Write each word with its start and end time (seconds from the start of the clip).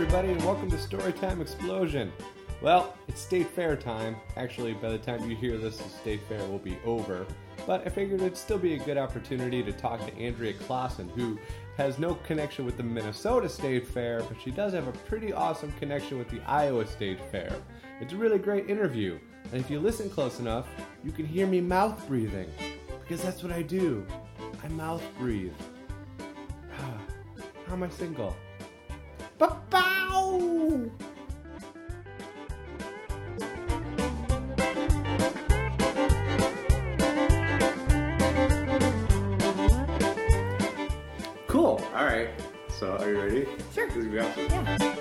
everybody, 0.00 0.30
and 0.30 0.44
welcome 0.44 0.70
to 0.70 0.76
Storytime 0.76 1.40
Explosion. 1.40 2.12
Well, 2.62 2.96
it's 3.08 3.20
State 3.20 3.48
Fair 3.48 3.74
time. 3.74 4.14
Actually, 4.36 4.74
by 4.74 4.90
the 4.90 4.98
time 4.98 5.28
you 5.28 5.34
hear 5.34 5.58
this, 5.58 5.78
the 5.78 5.88
State 5.88 6.20
Fair 6.28 6.38
will 6.46 6.60
be 6.60 6.78
over. 6.84 7.26
But 7.66 7.84
I 7.84 7.90
figured 7.90 8.20
it'd 8.20 8.36
still 8.36 8.58
be 8.58 8.74
a 8.74 8.78
good 8.78 8.96
opportunity 8.96 9.60
to 9.60 9.72
talk 9.72 10.06
to 10.06 10.16
Andrea 10.16 10.52
Klaassen, 10.52 11.10
who 11.16 11.36
has 11.78 11.98
no 11.98 12.14
connection 12.14 12.64
with 12.64 12.76
the 12.76 12.82
Minnesota 12.84 13.48
State 13.48 13.88
Fair, 13.88 14.22
but 14.22 14.40
she 14.40 14.52
does 14.52 14.72
have 14.72 14.86
a 14.86 14.92
pretty 14.92 15.32
awesome 15.32 15.72
connection 15.80 16.16
with 16.16 16.28
the 16.28 16.40
Iowa 16.42 16.86
State 16.86 17.18
Fair. 17.32 17.52
It's 18.00 18.12
a 18.12 18.16
really 18.16 18.38
great 18.38 18.70
interview, 18.70 19.18
and 19.50 19.60
if 19.60 19.68
you 19.68 19.80
listen 19.80 20.08
close 20.08 20.38
enough, 20.38 20.68
you 21.02 21.10
can 21.10 21.26
hear 21.26 21.48
me 21.48 21.60
mouth 21.60 22.06
breathing. 22.06 22.48
Because 23.00 23.20
that's 23.20 23.42
what 23.42 23.50
I 23.50 23.62
do. 23.62 24.06
I 24.62 24.68
mouth 24.68 25.02
breathe. 25.18 25.50
How 27.66 27.72
am 27.72 27.82
I 27.82 27.88
single? 27.88 28.36
Ba-bow! 29.38 30.90
Cool. 41.46 41.80
All 41.94 42.04
right. 42.04 42.30
So, 42.68 42.96
are 42.96 43.08
you 43.08 43.20
ready? 43.20 43.46
Sure. 43.72 43.86
This 43.86 43.96
is 43.96 44.06
gonna 44.06 44.10
be 44.10 44.18
awesome. 44.18 44.46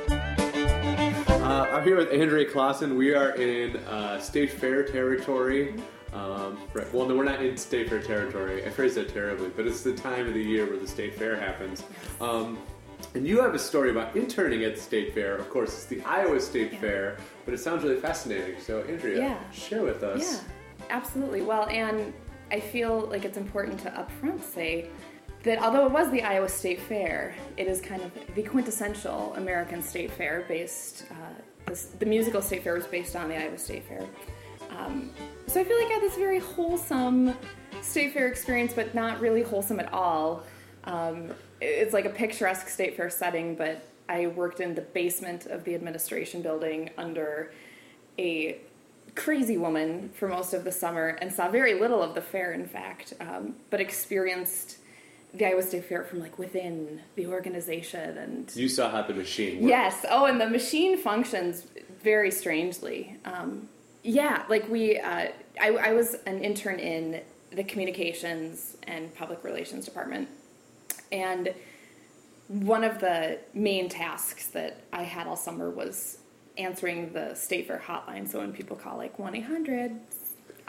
Yeah. 0.09 1.23
Uh, 1.29 1.65
I'm 1.71 1.83
here 1.83 1.97
with 1.97 2.11
Andrea 2.11 2.47
Klaassen. 2.49 2.95
We 2.95 3.15
are 3.15 3.31
in 3.31 3.77
uh, 3.77 4.19
State 4.19 4.51
Fair 4.51 4.83
territory. 4.83 5.73
Um, 6.13 6.59
right. 6.73 6.91
Well, 6.93 7.07
no, 7.07 7.15
we're 7.15 7.23
not 7.23 7.41
in 7.41 7.57
State 7.57 7.89
Fair 7.89 8.01
territory. 8.01 8.63
I 8.65 8.69
phrased 8.69 8.95
that 8.97 9.09
terribly, 9.09 9.49
but 9.49 9.65
it's 9.65 9.81
the 9.81 9.93
time 9.93 10.27
of 10.27 10.33
the 10.35 10.43
year 10.43 10.65
where 10.67 10.77
the 10.77 10.87
State 10.87 11.15
Fair 11.15 11.35
happens. 11.35 11.83
Um, 12.21 12.59
and 13.15 13.27
you 13.27 13.41
have 13.41 13.53
a 13.53 13.59
story 13.59 13.89
about 13.91 14.15
interning 14.15 14.63
at 14.63 14.75
the 14.75 14.81
State 14.81 15.13
Fair. 15.13 15.35
Of 15.35 15.49
course, 15.49 15.69
it's 15.73 15.85
the 15.85 16.01
Iowa 16.03 16.39
State 16.39 16.73
Yeah. 16.73 16.79
Fair, 16.79 17.17
but 17.45 17.53
it 17.53 17.59
sounds 17.59 17.83
really 17.83 17.99
fascinating. 17.99 18.59
So, 18.59 18.81
Andrea, 18.81 19.17
Yeah. 19.19 19.51
share 19.51 19.83
with 19.83 20.03
us. 20.03 20.21
Yeah, 20.21 20.87
absolutely. 20.89 21.41
Well, 21.41 21.67
and 21.69 22.13
I 22.51 22.59
feel 22.59 23.01
like 23.11 23.25
it's 23.25 23.37
important 23.37 23.79
to 23.81 23.89
upfront 23.91 24.41
say 24.43 24.89
that 25.43 25.59
although 25.61 25.85
it 25.85 25.91
was 25.91 26.09
the 26.11 26.23
Iowa 26.23 26.49
State 26.49 26.79
Fair, 26.81 27.35
it 27.57 27.67
is 27.67 27.81
kind 27.81 28.01
of 28.01 28.11
the 28.35 28.43
quintessential 28.43 29.33
American 29.35 29.81
State 29.81 30.11
Fair 30.11 30.45
based, 30.47 31.05
uh, 31.11 31.15
this, 31.65 31.85
the 31.99 32.05
musical 32.05 32.41
State 32.41 32.63
Fair 32.63 32.73
was 32.75 32.85
based 32.87 33.15
on 33.15 33.29
the 33.29 33.35
Iowa 33.37 33.57
State 33.57 33.83
Fair. 33.87 34.03
Um, 34.77 35.11
so 35.47 35.59
I 35.61 35.63
feel 35.63 35.77
like 35.77 35.87
I 35.89 35.93
had 35.93 36.01
this 36.03 36.15
very 36.17 36.39
wholesome 36.39 37.33
State 37.81 38.13
Fair 38.13 38.27
experience, 38.27 38.73
but 38.73 38.93
not 38.93 39.19
really 39.21 39.41
wholesome 39.41 39.79
at 39.79 39.91
all. 39.93 40.43
Um, 40.83 41.31
it's 41.61 41.93
like 41.93 42.05
a 42.05 42.09
picturesque 42.09 42.69
State 42.69 42.95
Fair 42.95 43.09
setting, 43.09 43.55
but 43.55 43.87
I 44.09 44.27
worked 44.27 44.59
in 44.59 44.75
the 44.75 44.81
basement 44.81 45.45
of 45.47 45.63
the 45.63 45.75
administration 45.75 46.41
building 46.41 46.91
under 46.97 47.51
a 48.17 48.59
crazy 49.15 49.57
woman 49.57 50.09
for 50.13 50.27
most 50.27 50.53
of 50.53 50.63
the 50.63 50.71
summer 50.71 51.17
and 51.21 51.33
saw 51.33 51.49
very 51.49 51.79
little 51.79 52.01
of 52.01 52.13
the 52.15 52.21
fair, 52.21 52.53
in 52.53 52.65
fact, 52.65 53.13
um, 53.19 53.55
but 53.69 53.81
experienced 53.81 54.77
the 55.33 55.45
Iowa 55.45 55.61
State 55.61 55.85
Fair 55.85 56.03
from 56.03 56.19
like 56.19 56.37
within 56.39 57.01
the 57.15 57.27
organization 57.27 58.17
and 58.17 58.55
You 58.55 58.69
saw 58.69 58.89
how 58.89 59.01
the 59.01 59.13
machine 59.13 59.55
worked. 59.55 59.69
Yes. 59.69 60.05
Oh, 60.09 60.25
and 60.25 60.39
the 60.39 60.49
machine 60.49 60.97
functions 60.97 61.67
very 62.01 62.31
strangely. 62.31 63.17
Um, 63.25 63.67
yeah, 64.03 64.43
like 64.47 64.69
we, 64.69 64.99
uh, 64.99 65.27
I, 65.59 65.69
I 65.69 65.93
was 65.93 66.15
an 66.25 66.43
intern 66.43 66.79
in 66.79 67.21
the 67.51 67.63
communications 67.63 68.77
and 68.83 69.13
public 69.15 69.43
relations 69.43 69.85
department, 69.85 70.29
and 71.11 71.53
one 72.47 72.83
of 72.83 72.99
the 72.99 73.39
main 73.53 73.89
tasks 73.89 74.47
that 74.47 74.81
I 74.93 75.03
had 75.03 75.27
all 75.27 75.35
summer 75.35 75.69
was 75.69 76.19
answering 76.57 77.13
the 77.13 77.35
state 77.35 77.67
fair 77.67 77.81
hotline. 77.85 78.27
So 78.27 78.39
when 78.39 78.53
people 78.53 78.75
call 78.75 78.97
like 78.97 79.19
one 79.19 79.35
eight 79.35 79.45
hundred 79.45 79.99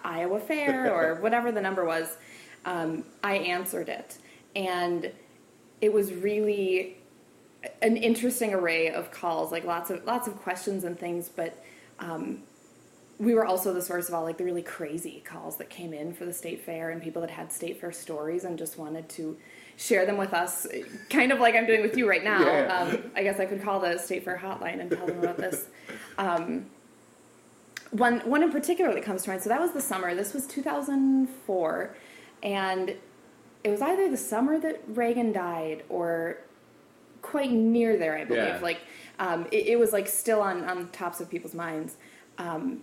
Iowa 0.04 0.40
Fair 0.40 0.92
or 0.94 1.20
whatever 1.20 1.52
the 1.52 1.60
number 1.60 1.84
was, 1.84 2.16
um, 2.64 3.04
I 3.22 3.36
answered 3.36 3.88
it, 3.88 4.18
and 4.56 5.10
it 5.80 5.92
was 5.92 6.12
really 6.12 6.96
an 7.82 7.96
interesting 7.96 8.54
array 8.54 8.90
of 8.90 9.10
calls, 9.10 9.52
like 9.52 9.64
lots 9.64 9.90
of 9.90 10.04
lots 10.04 10.26
of 10.26 10.36
questions 10.36 10.84
and 10.84 10.98
things, 10.98 11.28
but 11.28 11.62
um, 11.98 12.42
we 13.18 13.34
were 13.34 13.44
also 13.44 13.72
the 13.72 13.82
source 13.82 14.08
of 14.08 14.14
all 14.14 14.22
like 14.22 14.38
the 14.38 14.44
really 14.44 14.62
crazy 14.62 15.22
calls 15.24 15.56
that 15.56 15.68
came 15.68 15.92
in 15.92 16.12
for 16.12 16.24
the 16.24 16.32
state 16.32 16.64
fair 16.64 16.90
and 16.90 17.02
people 17.02 17.20
that 17.20 17.30
had 17.30 17.50
state 17.50 17.80
fair 17.80 17.90
stories 17.90 18.44
and 18.44 18.56
just 18.56 18.78
wanted 18.78 19.08
to 19.08 19.36
share 19.76 20.06
them 20.06 20.16
with 20.16 20.32
us, 20.32 20.66
kind 21.10 21.32
of 21.32 21.40
like 21.40 21.54
I'm 21.54 21.66
doing 21.66 21.82
with 21.82 21.96
you 21.96 22.08
right 22.08 22.22
now. 22.22 22.40
Yeah. 22.40 22.78
Um, 22.78 23.10
I 23.16 23.22
guess 23.22 23.40
I 23.40 23.46
could 23.46 23.62
call 23.62 23.80
the 23.80 23.98
state 23.98 24.24
fair 24.24 24.38
hotline 24.42 24.80
and 24.80 24.90
tell 24.90 25.06
them 25.06 25.18
about 25.18 25.36
this. 25.36 25.66
Um, 26.16 26.66
one 27.90 28.20
one 28.20 28.42
in 28.42 28.52
particular 28.52 28.92
that 28.92 29.02
comes 29.02 29.22
to 29.22 29.30
mind. 29.30 29.42
So 29.42 29.48
that 29.48 29.60
was 29.60 29.72
the 29.72 29.80
summer. 29.80 30.14
This 30.14 30.34
was 30.34 30.46
2004, 30.46 31.96
and 32.42 32.90
it 33.64 33.70
was 33.70 33.80
either 33.80 34.10
the 34.10 34.16
summer 34.16 34.58
that 34.60 34.82
Reagan 34.88 35.32
died 35.32 35.84
or 35.88 36.38
quite 37.22 37.50
near 37.50 37.96
there, 37.96 38.16
I 38.16 38.24
believe. 38.24 38.44
Yeah. 38.44 38.58
Like 38.60 38.80
um, 39.18 39.46
it, 39.50 39.68
it 39.68 39.78
was 39.78 39.92
like 39.92 40.06
still 40.06 40.40
on 40.40 40.64
on 40.64 40.88
tops 40.90 41.20
of 41.20 41.30
people's 41.30 41.54
minds. 41.54 41.96
Um, 42.36 42.82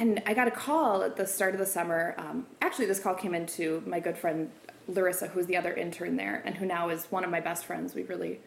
and 0.00 0.22
I 0.24 0.32
got 0.32 0.48
a 0.48 0.50
call 0.50 1.02
at 1.02 1.16
the 1.16 1.26
start 1.26 1.52
of 1.52 1.60
the 1.60 1.66
summer. 1.66 2.14
Um, 2.16 2.46
actually, 2.62 2.86
this 2.86 2.98
call 2.98 3.14
came 3.14 3.34
into 3.34 3.82
my 3.86 4.00
good 4.00 4.16
friend 4.16 4.50
Larissa, 4.88 5.28
who's 5.28 5.44
the 5.44 5.58
other 5.58 5.74
intern 5.74 6.16
there, 6.16 6.42
and 6.46 6.54
who 6.54 6.64
now 6.64 6.88
is 6.88 7.04
one 7.10 7.22
of 7.22 7.30
my 7.30 7.40
best 7.40 7.66
friends. 7.66 7.94
We 7.94 8.02
really 8.04 8.40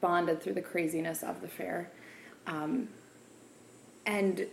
bonded 0.00 0.42
through 0.42 0.54
the 0.54 0.62
craziness 0.62 1.22
of 1.22 1.42
the 1.42 1.48
fair. 1.48 1.90
Um, 2.46 2.88
and 4.06 4.46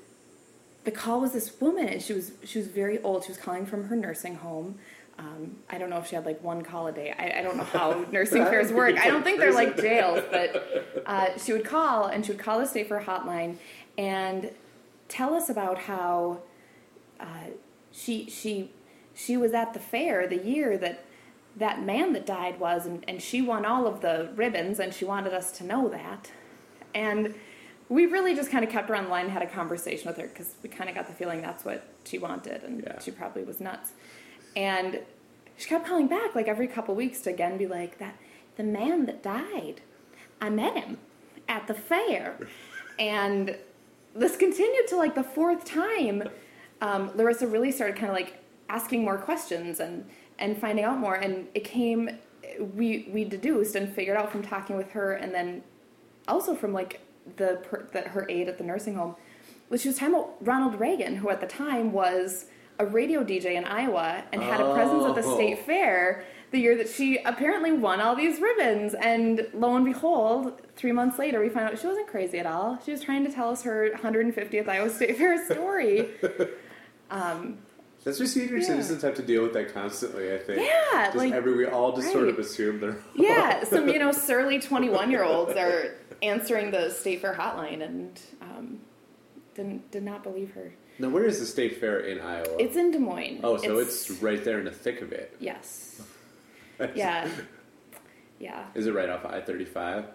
the 0.83 0.91
call 0.91 1.21
was 1.21 1.31
this 1.31 1.61
woman, 1.61 1.87
and 1.87 2.01
she 2.01 2.11
was 2.11 2.33
she 2.43 2.59
was 2.59 2.67
very 2.67 3.01
old. 3.01 3.23
She 3.23 3.29
was 3.29 3.37
calling 3.37 3.65
from 3.65 3.87
her 3.87 3.95
nursing 3.95 4.35
home. 4.35 4.77
Um, 5.17 5.55
I 5.69 5.77
don't 5.77 5.89
know 5.89 5.99
if 5.99 6.07
she 6.07 6.15
had 6.15 6.25
like 6.25 6.43
one 6.43 6.63
call 6.63 6.87
a 6.87 6.91
day. 6.91 7.15
I, 7.17 7.39
I 7.39 7.43
don't 7.43 7.55
know 7.55 7.63
how 7.63 8.05
nursing 8.11 8.43
fairs 8.43 8.73
work. 8.73 8.97
I 8.97 9.07
don't 9.07 9.23
think 9.23 9.39
they're 9.39 9.53
like 9.53 9.77
jails, 9.77 10.25
but 10.29 11.05
uh, 11.05 11.37
she 11.37 11.53
would 11.53 11.63
call 11.63 12.07
and 12.07 12.25
she 12.25 12.33
would 12.33 12.41
call 12.41 12.59
the 12.59 12.65
state 12.65 12.89
for 12.89 12.99
hotline 12.99 13.55
and 13.97 14.51
tell 15.07 15.33
us 15.33 15.49
about 15.49 15.79
how 15.79 16.39
uh, 17.19 17.25
she 17.91 18.29
she 18.29 18.71
she 19.13 19.37
was 19.37 19.53
at 19.53 19.73
the 19.73 19.79
fair 19.79 20.27
the 20.27 20.37
year 20.37 20.77
that 20.77 21.05
that 21.57 21.81
man 21.85 22.11
that 22.11 22.25
died 22.25 22.59
was, 22.59 22.85
and, 22.85 23.05
and 23.07 23.21
she 23.21 23.41
won 23.41 23.65
all 23.65 23.87
of 23.87 24.01
the 24.01 24.29
ribbons, 24.35 24.77
and 24.79 24.93
she 24.93 25.05
wanted 25.05 25.33
us 25.33 25.51
to 25.53 25.63
know 25.63 25.87
that. 25.87 26.29
And 26.93 27.33
we 27.87 28.05
really 28.07 28.35
just 28.35 28.51
kind 28.51 28.65
of 28.65 28.69
kept 28.69 28.89
her 28.89 28.95
on 28.95 29.05
the 29.05 29.09
line, 29.09 29.25
and 29.25 29.31
had 29.31 29.41
a 29.41 29.47
conversation 29.47 30.07
with 30.07 30.17
her 30.17 30.27
because 30.27 30.55
we 30.61 30.67
kind 30.69 30.89
of 30.89 30.95
got 30.95 31.07
the 31.07 31.13
feeling 31.13 31.41
that's 31.41 31.63
what 31.63 31.87
she 32.03 32.17
wanted, 32.17 32.63
and 32.63 32.83
Yeah. 32.83 32.99
she 32.99 33.11
probably 33.11 33.43
was 33.43 33.61
nuts. 33.61 33.91
And 34.55 34.99
she 35.55 35.69
kept 35.69 35.85
calling 35.87 36.07
back 36.07 36.35
like 36.35 36.49
every 36.49 36.67
couple 36.67 36.93
weeks 36.95 37.21
to 37.21 37.29
again 37.29 37.57
be 37.57 37.67
like 37.67 37.99
that 37.99 38.17
the 38.57 38.63
man 38.63 39.05
that 39.05 39.23
died, 39.23 39.81
I 40.41 40.49
met 40.49 40.75
him 40.75 40.97
at 41.47 41.67
the 41.67 41.73
fair, 41.73 42.37
and 42.99 43.57
this 44.15 44.37
continued 44.37 44.87
to 44.87 44.95
like 44.95 45.13
the 45.15 45.23
fourth 45.23 45.65
time. 45.65 46.23
Um, 46.81 47.11
Larissa 47.15 47.47
really 47.47 47.71
started 47.71 47.95
kind 47.95 48.07
of 48.07 48.13
like 48.15 48.39
asking 48.69 49.03
more 49.03 49.17
questions 49.17 49.79
and 49.79 50.05
and 50.39 50.57
finding 50.57 50.83
out 50.85 50.97
more, 50.97 51.15
and 51.15 51.47
it 51.53 51.63
came. 51.63 52.09
We 52.75 53.09
we 53.11 53.25
deduced 53.25 53.75
and 53.75 53.93
figured 53.93 54.17
out 54.17 54.31
from 54.31 54.41
talking 54.43 54.75
with 54.77 54.91
her, 54.91 55.13
and 55.13 55.33
then 55.33 55.63
also 56.27 56.55
from 56.55 56.73
like 56.73 57.01
the 57.37 57.59
per, 57.63 57.87
that 57.93 58.07
her 58.09 58.25
aide 58.29 58.47
at 58.47 58.57
the 58.57 58.63
nursing 58.63 58.95
home, 58.95 59.15
was 59.69 59.81
she 59.81 59.89
was 59.89 59.97
talking 59.97 60.13
about 60.15 60.35
Ronald 60.41 60.79
Reagan, 60.79 61.17
who 61.17 61.29
at 61.29 61.41
the 61.41 61.47
time 61.47 61.91
was 61.91 62.45
a 62.77 62.85
radio 62.85 63.23
DJ 63.23 63.55
in 63.55 63.63
Iowa 63.65 64.23
and 64.33 64.43
had 64.43 64.59
a 64.59 64.73
presence 64.73 65.05
at 65.05 65.15
the 65.15 65.23
Oh. 65.23 65.35
state 65.35 65.59
fair 65.59 66.25
the 66.51 66.59
year 66.59 66.75
that 66.77 66.89
she 66.89 67.17
apparently 67.19 67.71
won 67.71 67.99
all 68.01 68.15
these 68.15 68.39
ribbons. 68.39 68.93
And 68.93 69.47
lo 69.53 69.75
and 69.75 69.85
behold, 69.85 70.61
three 70.75 70.91
months 70.91 71.17
later, 71.19 71.39
we 71.41 71.49
find 71.49 71.67
out 71.69 71.79
she 71.79 71.87
wasn't 71.87 72.07
crazy 72.07 72.37
at 72.39 72.45
all. 72.45 72.79
She 72.85 72.91
was 72.91 73.01
trying 73.01 73.25
to 73.25 73.31
tell 73.31 73.49
us 73.49 73.63
her 73.63 73.89
150th 73.95 74.67
Iowa 74.67 74.89
State 74.89 75.17
Fair 75.17 75.43
story. 75.45 76.09
That's 78.03 78.19
what 78.19 78.29
senior 78.29 78.57
Yeah. 78.57 78.63
citizens 78.67 79.01
have 79.01 79.15
to 79.15 79.23
deal 79.23 79.41
with 79.41 79.53
that 79.53 79.73
constantly, 79.73 80.31
I 80.31 80.37
think. 80.37 80.61
Yeah, 80.61 81.05
Just 81.05 81.15
like- 81.17 81.33
every, 81.33 81.55
we 81.55 81.65
all 81.65 81.95
just 81.95 82.11
sort 82.11 82.27
of 82.29 82.35
right. 82.37 82.45
assume 82.45 82.79
they're. 82.79 82.97
yeah, 83.15 83.63
some 83.63 83.87
you 83.89 83.97
know 83.97 84.11
surly 84.11 84.59
21 84.61 85.09
year 85.09 85.23
olds 85.23 85.55
are 85.57 85.95
answering 86.21 86.69
the 86.71 86.91
state 86.91 87.21
fair 87.21 87.33
hotline 87.33 87.81
and 87.83 88.21
um, 88.41 88.79
didn't 89.55 89.89
did 89.91 90.03
not 90.03 90.21
believe 90.23 90.51
her. 90.53 90.71
Now, 90.99 91.09
where 91.09 91.25
is 91.25 91.39
the 91.39 91.45
state 91.47 91.79
fair 91.79 91.99
in 92.01 92.21
Iowa? 92.21 92.55
It's 92.59 92.77
in 92.77 92.91
Des 92.91 92.99
Moines. 92.99 93.41
oh, 93.43 93.57
so 93.57 93.79
it's, 93.79 94.09
right 94.21 94.41
there 94.45 94.59
in 94.59 94.65
the 94.65 94.71
thick 94.71 95.01
of 95.01 95.11
it. 95.11 95.35
yes, 95.39 96.01
yeah, 96.95 97.27
yeah. 98.39 98.65
Is 98.75 98.87
it 98.87 98.93
right 98.93 99.09
off 99.09 99.25
I 99.25 99.41
35? 99.41 100.05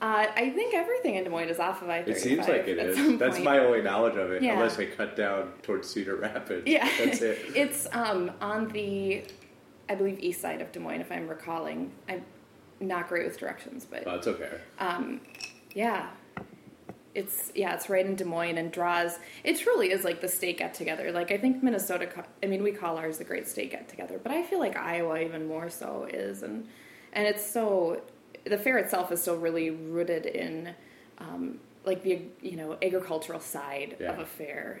Uh, 0.00 0.26
I 0.36 0.50
think 0.50 0.74
everything 0.74 1.16
in 1.16 1.24
Des 1.24 1.30
Moines 1.30 1.48
is 1.48 1.58
off 1.58 1.82
of 1.82 1.88
I-35. 1.88 2.08
It 2.08 2.20
seems 2.20 2.46
like 2.48 2.68
it 2.68 2.78
is. 2.78 3.18
That's 3.18 3.34
point. 3.36 3.44
my 3.44 3.58
only 3.58 3.82
knowledge 3.82 4.14
of 4.16 4.30
it, 4.30 4.42
Yeah. 4.42 4.52
unless 4.52 4.78
I 4.78 4.86
cut 4.86 5.16
down 5.16 5.52
towards 5.62 5.90
Cedar 5.90 6.14
Rapids. 6.14 6.66
Yeah, 6.68 6.88
That's 6.98 7.20
it. 7.20 7.38
it's 7.56 7.88
um, 7.92 8.30
on 8.40 8.68
the, 8.68 9.24
I 9.88 9.96
believe, 9.96 10.20
east 10.20 10.40
side 10.40 10.60
of 10.60 10.70
Des 10.70 10.78
Moines, 10.78 11.00
if 11.00 11.10
I'm 11.10 11.26
recalling. 11.26 11.90
I'm 12.08 12.24
not 12.78 13.08
great 13.08 13.26
with 13.26 13.38
directions, 13.40 13.84
but 13.84 14.04
Oh, 14.06 14.14
it's 14.14 14.28
okay. 14.28 14.60
Um, 14.78 15.20
Yeah. 15.74 16.10
It's 17.18 17.50
yeah, 17.54 17.74
it's 17.74 17.90
right 17.90 18.06
in 18.06 18.14
Des 18.14 18.24
Moines 18.24 18.58
and 18.58 18.70
draws. 18.70 19.18
It 19.42 19.58
truly 19.58 19.90
is 19.90 20.04
like 20.04 20.20
the 20.20 20.28
state 20.28 20.58
get 20.58 20.72
together. 20.74 21.10
Like 21.10 21.32
I 21.32 21.36
think 21.36 21.62
Minnesota. 21.64 22.08
I 22.42 22.46
mean, 22.46 22.62
we 22.62 22.70
call 22.72 22.96
ours 22.96 23.18
the 23.18 23.24
Great 23.24 23.48
State 23.48 23.72
Get 23.72 23.88
Together, 23.88 24.20
but 24.22 24.30
I 24.30 24.44
feel 24.44 24.60
like 24.60 24.76
Iowa 24.76 25.18
even 25.20 25.48
more 25.48 25.68
so 25.68 26.06
is, 26.12 26.42
and 26.44 26.66
and 27.12 27.26
it's 27.26 27.44
so 27.44 28.00
the 28.44 28.56
fair 28.56 28.78
itself 28.78 29.10
is 29.10 29.20
still 29.20 29.36
really 29.36 29.70
rooted 29.70 30.26
in 30.26 30.74
um, 31.18 31.58
like 31.84 32.02
the 32.04 32.20
you 32.40 32.56
know 32.56 32.78
agricultural 32.80 33.40
side 33.40 33.94
of 33.94 34.00
Yeah. 34.00 34.20
a 34.20 34.24
fair. 34.24 34.80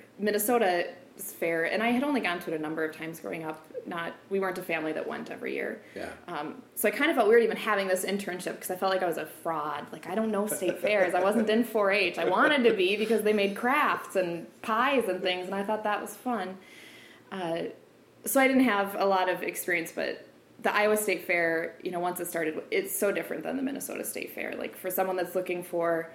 Minnesota's 1.18 1.32
fair, 1.38 1.64
and 1.64 1.82
I 1.82 1.88
had 1.90 2.02
only 2.02 2.20
gone 2.20 2.38
to 2.40 2.52
it 2.52 2.58
a 2.58 2.62
number 2.62 2.84
of 2.84 2.96
times 2.96 3.20
growing 3.20 3.44
up. 3.44 3.64
Not 3.86 4.14
we 4.30 4.40
weren't 4.40 4.58
a 4.58 4.62
family 4.62 4.92
that 4.92 5.06
went 5.06 5.30
every 5.30 5.54
year. 5.54 5.82
Yeah. 5.94 6.10
Um, 6.26 6.62
so 6.74 6.88
I 6.88 6.90
kind 6.90 7.10
of 7.10 7.16
felt 7.16 7.28
weird 7.28 7.42
even 7.42 7.56
having 7.56 7.88
this 7.88 8.04
internship 8.04 8.52
because 8.52 8.70
I 8.70 8.76
felt 8.76 8.92
like 8.92 9.02
I 9.02 9.06
was 9.06 9.16
a 9.16 9.26
fraud. 9.26 9.86
Like 9.92 10.06
I 10.06 10.14
don't 10.14 10.30
know 10.30 10.46
state 10.46 10.78
fairs. 10.82 11.14
I 11.14 11.22
wasn't 11.22 11.48
in 11.48 11.64
4-H. 11.64 12.18
I 12.18 12.26
wanted 12.26 12.64
to 12.64 12.74
be 12.74 12.96
because 12.96 13.22
they 13.22 13.32
made 13.32 13.56
crafts 13.56 14.16
and 14.16 14.46
pies 14.62 15.04
and 15.08 15.22
things, 15.22 15.46
and 15.46 15.54
I 15.54 15.62
thought 15.62 15.84
that 15.84 16.00
was 16.00 16.14
fun. 16.14 16.58
Uh, 17.32 17.62
so 18.24 18.40
I 18.40 18.48
didn't 18.48 18.64
have 18.64 18.94
a 18.98 19.06
lot 19.06 19.28
of 19.28 19.42
experience, 19.42 19.92
but 19.94 20.26
the 20.60 20.74
Iowa 20.74 20.96
State 20.96 21.24
Fair, 21.24 21.76
you 21.82 21.90
know, 21.90 22.00
once 22.00 22.20
it 22.20 22.26
started, 22.26 22.62
it's 22.70 22.96
so 22.96 23.12
different 23.12 23.44
than 23.44 23.56
the 23.56 23.62
Minnesota 23.62 24.04
State 24.04 24.34
Fair. 24.34 24.54
Like 24.58 24.76
for 24.76 24.90
someone 24.90 25.16
that's 25.16 25.34
looking 25.34 25.62
for 25.62 26.10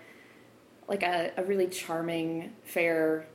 like 0.87 1.01
a, 1.01 1.31
a 1.37 1.43
really 1.43 1.67
charming 1.67 2.51
fair, 2.65 3.25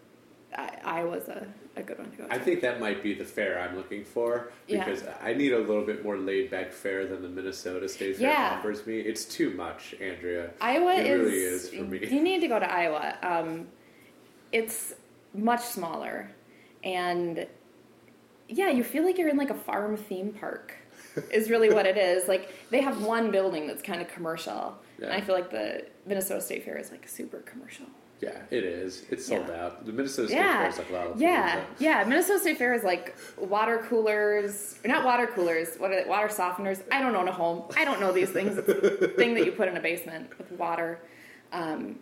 I, 0.56 1.04
was 1.04 1.28
a, 1.28 1.46
a 1.76 1.82
good 1.82 1.98
one 1.98 2.10
to 2.10 2.16
go 2.16 2.26
to. 2.26 2.32
I 2.34 2.38
think 2.38 2.60
that 2.62 2.80
might 2.80 3.02
be 3.02 3.14
the 3.14 3.24
fair 3.24 3.60
I'm 3.60 3.76
looking 3.76 4.04
for 4.04 4.50
Yeah. 4.66 4.84
because 4.84 5.04
I 5.22 5.34
need 5.34 5.52
a 5.52 5.58
little 5.58 5.84
bit 5.84 6.02
more 6.02 6.16
laid 6.16 6.50
back 6.50 6.72
fair 6.72 7.06
than 7.06 7.22
the 7.22 7.28
Minnesota 7.28 7.88
State 7.88 8.16
Fair 8.16 8.30
Yeah. 8.30 8.56
offers 8.58 8.86
me. 8.86 8.98
It's 9.00 9.24
too 9.24 9.50
much, 9.50 9.94
Andrea. 10.00 10.50
Iowa 10.60 10.94
it 10.94 11.06
is, 11.06 11.20
really 11.20 11.36
is 11.38 11.68
for 11.70 11.82
me. 11.82 12.06
You 12.06 12.22
need 12.22 12.40
to 12.40 12.48
go 12.48 12.58
to 12.58 12.70
Iowa. 12.72 13.16
Um, 13.22 13.68
it's 14.52 14.94
much 15.34 15.60
smaller, 15.62 16.30
and 16.82 17.46
yeah, 18.48 18.70
you 18.70 18.82
feel 18.82 19.04
like 19.04 19.18
you're 19.18 19.28
in 19.28 19.36
like 19.36 19.50
a 19.50 19.54
farm 19.54 19.96
theme 19.96 20.32
park. 20.32 20.74
is 21.32 21.50
really 21.50 21.72
what 21.72 21.86
it 21.86 21.96
is. 21.96 22.28
Like 22.28 22.52
they 22.70 22.80
have 22.80 23.02
one 23.02 23.30
building 23.30 23.66
that's 23.66 23.82
kind 23.82 24.00
of 24.00 24.08
commercial, 24.08 24.76
and 25.02 25.12
I 25.12 25.20
feel 25.20 25.34
like 25.34 25.50
the 25.50 25.84
Minnesota 26.06 26.40
State 26.40 26.64
Fair 26.64 26.78
is 26.78 26.90
like 26.90 27.06
super 27.08 27.38
commercial. 27.40 27.86
Yeah, 28.20 28.30
it 28.50 28.64
is. 28.64 29.04
It's 29.10 29.26
sold 29.26 29.46
Yeah. 29.48 29.64
out. 29.66 29.86
The 29.86 29.92
Minnesota 29.92 30.28
State 30.28 30.38
Yeah, 30.38 30.58
Fair 30.58 30.68
is 30.70 30.78
like 30.78 30.90
a 30.90 30.92
lot 30.92 31.06
of 31.06 31.20
yeah, 31.20 31.60
yeah. 31.78 32.04
Minnesota 32.04 32.40
State 32.40 32.58
Fair 32.58 32.74
is 32.74 32.82
like 32.82 33.14
water 33.36 33.78
coolers, 33.88 34.76
not 34.84 35.04
water 35.04 35.26
coolers. 35.28 35.76
What 35.78 35.92
are 35.92 36.02
they? 36.02 36.08
Water 36.08 36.26
softeners? 36.28 36.82
I 36.90 37.00
don't 37.00 37.14
own 37.14 37.28
a 37.28 37.32
home. 37.32 37.62
I 37.76 37.84
don't 37.84 38.00
know 38.00 38.10
these 38.10 38.30
things. 38.30 38.56
It's 38.58 38.68
a 38.68 39.08
thing 39.16 39.34
that 39.34 39.44
you 39.46 39.52
put 39.52 39.68
in 39.68 39.76
a 39.76 39.80
basement 39.80 40.36
with 40.36 40.50
water. 40.52 40.98
Um, 41.52 42.00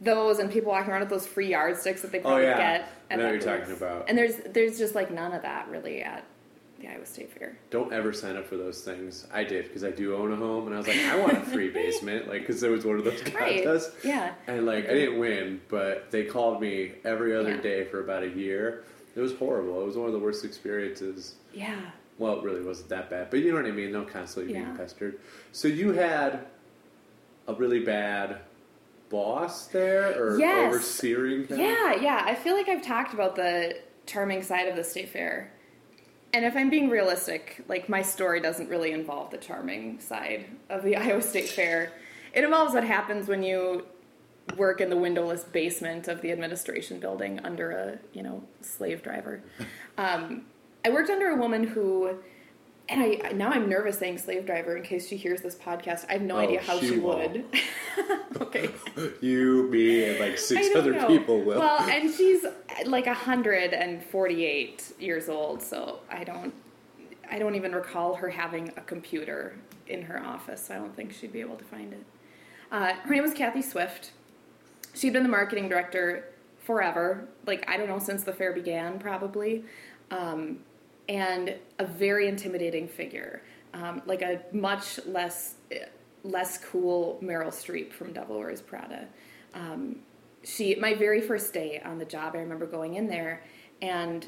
those 0.00 0.38
and 0.38 0.48
people 0.48 0.70
walking 0.70 0.92
around 0.92 1.00
with 1.00 1.10
those 1.10 1.26
free 1.26 1.48
yardsticks 1.48 2.02
that 2.02 2.12
they 2.12 2.20
probably 2.20 2.44
Oh, 2.46 2.50
yeah. 2.50 2.78
get. 2.78 2.88
I 3.10 3.16
know 3.16 3.24
what 3.24 3.30
you're 3.30 3.40
booth. 3.40 3.60
talking 3.60 3.74
about. 3.76 4.08
And 4.08 4.16
there's 4.16 4.36
there's 4.46 4.78
just 4.78 4.94
like 4.94 5.10
none 5.10 5.32
of 5.32 5.42
that 5.42 5.68
really 5.68 6.02
at 6.02 6.24
the 6.80 6.88
Iowa 6.88 7.04
State 7.06 7.32
Fair. 7.32 7.58
Don't 7.70 7.92
ever 7.92 8.12
sign 8.12 8.36
up 8.36 8.46
for 8.46 8.56
those 8.56 8.82
things. 8.82 9.26
I 9.32 9.44
did 9.44 9.64
because 9.64 9.82
I 9.84 9.90
do 9.90 10.14
own 10.14 10.32
a 10.32 10.36
home, 10.36 10.66
and 10.66 10.74
I 10.74 10.78
was 10.78 10.86
like, 10.88 10.98
I 10.98 11.16
want 11.18 11.32
a 11.36 11.40
free 11.42 11.68
basement, 11.82 12.28
like 12.28 12.40
because 12.46 12.60
there 12.60 12.70
was 12.70 12.84
one 12.84 12.98
of 12.98 13.04
those 13.04 13.20
Right. 13.34 13.64
contests. 13.64 14.04
Yeah. 14.04 14.34
And 14.46 14.64
like 14.66 14.88
I 14.88 14.92
didn't 14.94 15.18
win, 15.18 15.60
but 15.68 16.10
they 16.10 16.24
called 16.24 16.60
me 16.60 16.92
every 17.04 17.34
other 17.34 17.54
Yeah. 17.56 17.60
day 17.60 17.84
for 17.84 18.00
about 18.00 18.22
a 18.22 18.28
year. 18.28 18.84
It 19.16 19.20
was 19.20 19.34
horrible. 19.34 19.80
It 19.82 19.86
was 19.86 19.96
one 19.96 20.06
of 20.06 20.12
the 20.12 20.18
worst 20.20 20.44
experiences. 20.44 21.34
Yeah. 21.52 21.80
Well, 22.18 22.38
it 22.38 22.44
really 22.44 22.62
wasn't 22.62 22.88
that 22.90 23.10
bad, 23.10 23.30
but 23.30 23.40
you 23.40 23.50
know 23.50 23.56
what 23.56 23.66
I 23.66 23.70
mean. 23.72 23.92
No 23.92 24.04
constantly 24.04 24.52
being 24.52 24.76
pestered. 24.76 25.18
So 25.52 25.66
you 25.68 25.92
had 25.92 26.46
a 27.48 27.54
really 27.54 27.80
bad 27.80 28.38
boss 29.08 29.66
there, 29.68 30.20
or 30.20 30.38
Yes. 30.38 30.68
overseeing? 30.68 31.46
him? 31.46 31.58
Yeah, 31.58 31.94
yeah. 32.00 32.22
I 32.24 32.34
feel 32.34 32.54
like 32.54 32.68
I've 32.68 32.82
talked 32.82 33.14
about 33.14 33.36
the 33.36 33.76
charming 34.06 34.42
side 34.42 34.68
of 34.68 34.76
the 34.76 34.84
state 34.84 35.08
fair. 35.08 35.52
And 36.38 36.46
if 36.46 36.54
I'm 36.54 36.70
being 36.70 36.88
realistic, 36.88 37.64
like 37.66 37.88
my 37.88 38.00
story 38.00 38.38
doesn't 38.40 38.68
really 38.68 38.92
involve 38.92 39.32
the 39.32 39.38
charming 39.38 39.98
side 39.98 40.46
of 40.70 40.84
the 40.84 40.94
Iowa 41.04 41.20
State 41.20 41.48
Fair. 41.48 41.94
It 42.32 42.44
involves 42.44 42.74
what 42.74 42.84
happens 42.84 43.26
when 43.26 43.42
you 43.42 43.86
work 44.56 44.80
in 44.80 44.88
the 44.88 44.96
windowless 44.96 45.42
basement 45.42 46.06
of 46.06 46.22
the 46.22 46.30
administration 46.30 47.00
building 47.00 47.40
under 47.40 47.72
a, 47.72 47.98
you 48.12 48.22
know, 48.22 48.44
slave 48.60 49.02
driver. 49.02 49.42
Um, 49.98 50.44
I 50.84 50.90
worked 50.90 51.10
under 51.10 51.26
a 51.30 51.34
woman 51.34 51.64
who 51.66 52.20
and 52.88 53.00
I 53.02 53.32
now 53.32 53.50
I'm 53.50 53.68
nervous 53.68 53.98
saying 53.98 54.18
slave 54.18 54.46
driver 54.46 54.76
in 54.76 54.82
case 54.82 55.08
she 55.08 55.16
hears 55.16 55.42
this 55.42 55.54
podcast. 55.54 56.06
I 56.08 56.14
have 56.14 56.22
no 56.22 56.36
Oh, 56.36 56.40
idea 56.40 56.60
how 56.60 56.78
she 56.80 56.88
she, 56.88 56.98
would. 56.98 57.44
okay. 58.40 58.70
You, 59.20 59.68
me, 59.70 60.04
and 60.04 60.18
like 60.20 60.38
six 60.38 60.74
other 60.74 60.92
know. 60.92 61.06
people 61.06 61.42
will. 61.42 61.58
Well, 61.58 61.80
and 61.88 62.12
she's 62.12 62.44
like 62.86 63.06
148 63.06 64.92
years 64.98 65.28
old, 65.28 65.62
so 65.62 66.00
I 66.10 66.24
don't 66.24 66.52
I 67.30 67.38
don't 67.38 67.54
even 67.54 67.72
recall 67.74 68.14
her 68.16 68.28
having 68.30 68.68
a 68.76 68.80
computer 68.80 69.56
in 69.86 70.02
her 70.02 70.22
office. 70.24 70.66
So 70.66 70.74
I 70.74 70.78
don't 70.78 70.94
think 70.96 71.12
she'd 71.12 71.32
be 71.32 71.40
able 71.40 71.56
to 71.56 71.64
find 71.64 71.92
it. 71.92 72.04
Uh, 72.70 72.92
her 72.94 73.10
name 73.14 73.22
was 73.22 73.34
Kathy 73.34 73.62
Swift. 73.62 74.12
She'd 74.94 75.12
been 75.12 75.22
the 75.22 75.28
marketing 75.28 75.68
director 75.68 76.24
forever, 76.64 77.28
like 77.46 77.64
I 77.68 77.76
don't 77.76 77.88
know 77.88 77.98
since 77.98 78.24
the 78.24 78.32
fair 78.32 78.52
began, 78.52 78.98
probably, 78.98 79.64
um, 80.10 80.58
and 81.08 81.54
a 81.78 81.86
very 81.86 82.28
intimidating 82.28 82.86
figure, 82.86 83.42
um, 83.74 84.02
like 84.06 84.22
a 84.22 84.40
much 84.52 85.00
less 85.06 85.54
less 86.24 86.58
cool 86.58 87.18
Meryl 87.22 87.48
Streep 87.48 87.92
from 87.92 88.12
Devil 88.12 88.38
Wears 88.38 88.60
Prada. 88.60 89.06
Um, 89.54 89.96
she 90.44 90.74
my 90.76 90.94
very 90.94 91.20
first 91.20 91.52
day 91.52 91.80
on 91.84 91.98
the 91.98 92.04
job, 92.04 92.34
I 92.34 92.38
remember 92.38 92.66
going 92.66 92.94
in 92.94 93.06
there, 93.08 93.42
and 93.80 94.26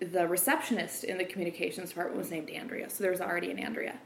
the 0.00 0.26
receptionist 0.26 1.04
in 1.04 1.18
the 1.18 1.24
communications 1.24 1.90
department 1.90 2.18
was 2.18 2.30
named 2.30 2.50
Andrea, 2.50 2.90
so 2.90 3.02
there 3.02 3.10
was 3.10 3.20
already 3.20 3.50
an 3.50 3.58
Andrea. 3.58 3.98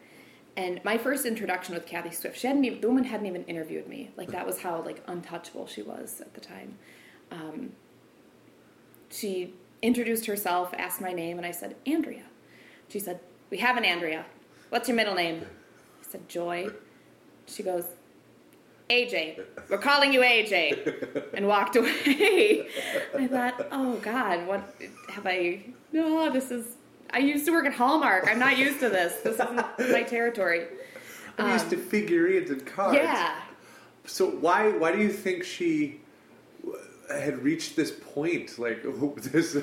And 0.57 0.81
my 0.85 0.99
first 0.99 1.27
introduction 1.27 1.75
with 1.75 1.87
Kathy 1.87 2.11
Swift, 2.11 2.39
she 2.39 2.47
hadn't 2.47 2.65
even, 2.65 2.81
the 2.81 2.89
woman 2.89 3.05
hadn't 3.05 3.27
even 3.27 3.45
interviewed 3.45 3.87
me. 3.87 4.11
Like 4.17 4.31
that 4.33 4.45
was 4.45 4.61
how 4.61 4.83
like 4.83 5.03
untouchable 5.07 5.67
she 5.67 5.83
was 5.83 6.21
at 6.21 6.35
the 6.35 6.41
time. 6.41 6.77
Um, 7.31 7.73
she 9.11 9.55
introduced 9.83 10.27
herself, 10.27 10.73
asked 10.79 11.01
my 11.01 11.13
name, 11.13 11.37
and 11.39 11.47
I 11.47 11.51
said 11.51 11.77
Andrea. 11.87 12.25
She 12.89 12.99
said, 12.99 13.21
"We 13.51 13.59
have 13.59 13.77
an 13.77 13.85
Andrea. 13.85 14.25
What's 14.71 14.89
your 14.89 14.97
middle 14.97 15.15
name?" 15.15 15.43
I 15.45 16.11
said 16.11 16.29
Joy. 16.29 16.69
She 17.47 17.63
goes, 17.63 17.85
AJ. 18.89 19.45
We're 19.69 19.79
calling 19.79 20.13
you 20.13 20.21
AJ, 20.21 21.31
and 21.35 21.47
walked 21.47 21.77
away. 21.77 22.67
I 23.17 23.27
thought, 23.29 23.69
oh 23.71 23.95
God, 23.97 24.47
what 24.47 24.75
have 25.11 25.27
I? 25.27 25.65
No, 25.93 26.31
this 26.31 26.51
is. 26.51 26.77
I 27.13 27.19
used 27.19 27.45
to 27.47 27.53
work 27.53 27.67
at 27.67 27.73
Hallmark. 27.73 28.29
I'm 28.29 28.39
not 28.39 28.57
used 28.59 28.81
to 28.81 28.89
this. 28.89 29.15
This 29.23 29.35
isn't 29.35 29.57
my 29.93 30.03
territory. 30.05 30.67
I'm 31.39 31.53
used 31.53 31.71
to 31.71 31.77
figurines 31.77 32.51
and 32.51 32.65
cards. 32.67 32.99
um, 32.99 33.05
Yeah. 33.05 33.35
So 34.07 34.27
why 34.29 34.71
why 34.71 34.93
do 34.93 34.99
you 34.99 35.11
think 35.13 35.45
she 35.45 36.01
had 37.19 37.43
reached 37.43 37.77
this 37.77 37.91
point? 37.91 38.59
Like 38.59 38.83
this. 39.17 39.57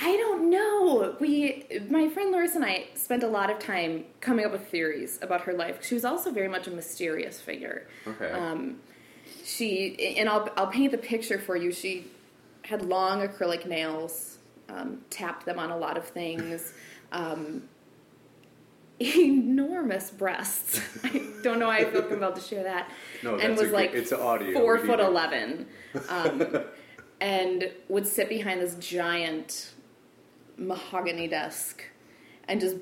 I 0.00 0.16
don't 0.16 0.50
know. 0.50 1.16
We, 1.20 1.64
my 1.88 2.08
friend 2.08 2.32
Larissa 2.32 2.56
and 2.56 2.64
I, 2.64 2.86
spent 2.94 3.22
a 3.22 3.28
lot 3.28 3.50
of 3.50 3.58
time 3.60 4.04
coming 4.20 4.44
up 4.44 4.52
with 4.52 4.66
theories 4.68 5.18
about 5.22 5.42
her 5.42 5.52
life. 5.52 5.84
She 5.84 5.94
was 5.94 6.04
also 6.04 6.32
very 6.32 6.48
much 6.48 6.66
a 6.66 6.70
mysterious 6.70 7.40
figure. 7.40 7.86
Okay. 8.06 8.30
Um, 8.30 8.80
she, 9.44 10.16
and 10.18 10.28
I'll, 10.28 10.48
I'll 10.56 10.66
paint 10.66 10.90
the 10.90 10.98
picture 10.98 11.38
for 11.38 11.54
you. 11.54 11.70
She 11.70 12.10
had 12.62 12.82
long 12.82 13.26
acrylic 13.26 13.66
nails, 13.66 14.38
um, 14.68 15.02
tapped 15.10 15.46
them 15.46 15.58
on 15.58 15.70
a 15.70 15.76
lot 15.76 15.96
of 15.96 16.06
things, 16.06 16.72
um, 17.12 17.62
enormous 19.00 20.10
breasts. 20.10 20.80
I 21.04 21.22
don't 21.42 21.58
know 21.58 21.66
why 21.66 21.78
I 21.78 21.84
feel 21.84 22.02
compelled 22.02 22.36
to 22.36 22.40
share 22.40 22.62
that. 22.62 22.90
No, 23.22 23.36
and 23.36 23.56
was 23.56 23.70
like 23.70 23.92
it's 23.92 24.12
audio. 24.12 24.52
four 24.52 24.78
foot 24.78 25.00
eleven, 25.00 25.66
um, 26.08 26.64
and 27.20 27.70
would 27.88 28.06
sit 28.06 28.28
behind 28.28 28.60
this 28.60 28.74
giant 28.76 29.72
mahogany 30.56 31.28
desk 31.28 31.84
and 32.48 32.60
just 32.60 32.76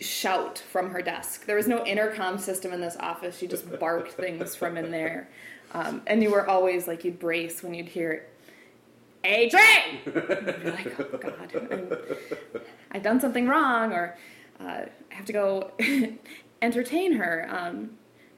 shout 0.00 0.58
from 0.58 0.90
her 0.90 1.02
desk. 1.02 1.46
There 1.46 1.56
was 1.56 1.68
no 1.68 1.84
intercom 1.84 2.38
system 2.38 2.72
in 2.72 2.80
this 2.80 2.96
office. 2.98 3.38
She 3.38 3.46
just 3.46 3.78
barked 3.78 4.12
things 4.14 4.54
from 4.54 4.76
in 4.76 4.90
there. 4.90 5.28
Um, 5.72 6.02
and 6.06 6.22
you 6.22 6.30
were 6.30 6.48
always 6.48 6.86
like, 6.86 7.04
you'd 7.04 7.18
brace 7.18 7.62
when 7.62 7.74
you'd 7.74 7.88
hear! 7.88 8.26
And 9.24 9.52
you'd 10.04 10.62
be 10.62 10.70
like, 10.70 11.00
oh 11.00 11.18
God, 11.18 11.50
I'm- 11.54 11.96
I've 12.92 13.02
done 13.02 13.18
something 13.20 13.48
wrong, 13.48 13.92
or 13.92 14.16
uh, 14.60 14.82
I 15.10 15.14
have 15.14 15.24
to 15.26 15.32
go 15.32 15.72
entertain 16.62 17.14
her. 17.14 17.48
Um, 17.50 17.90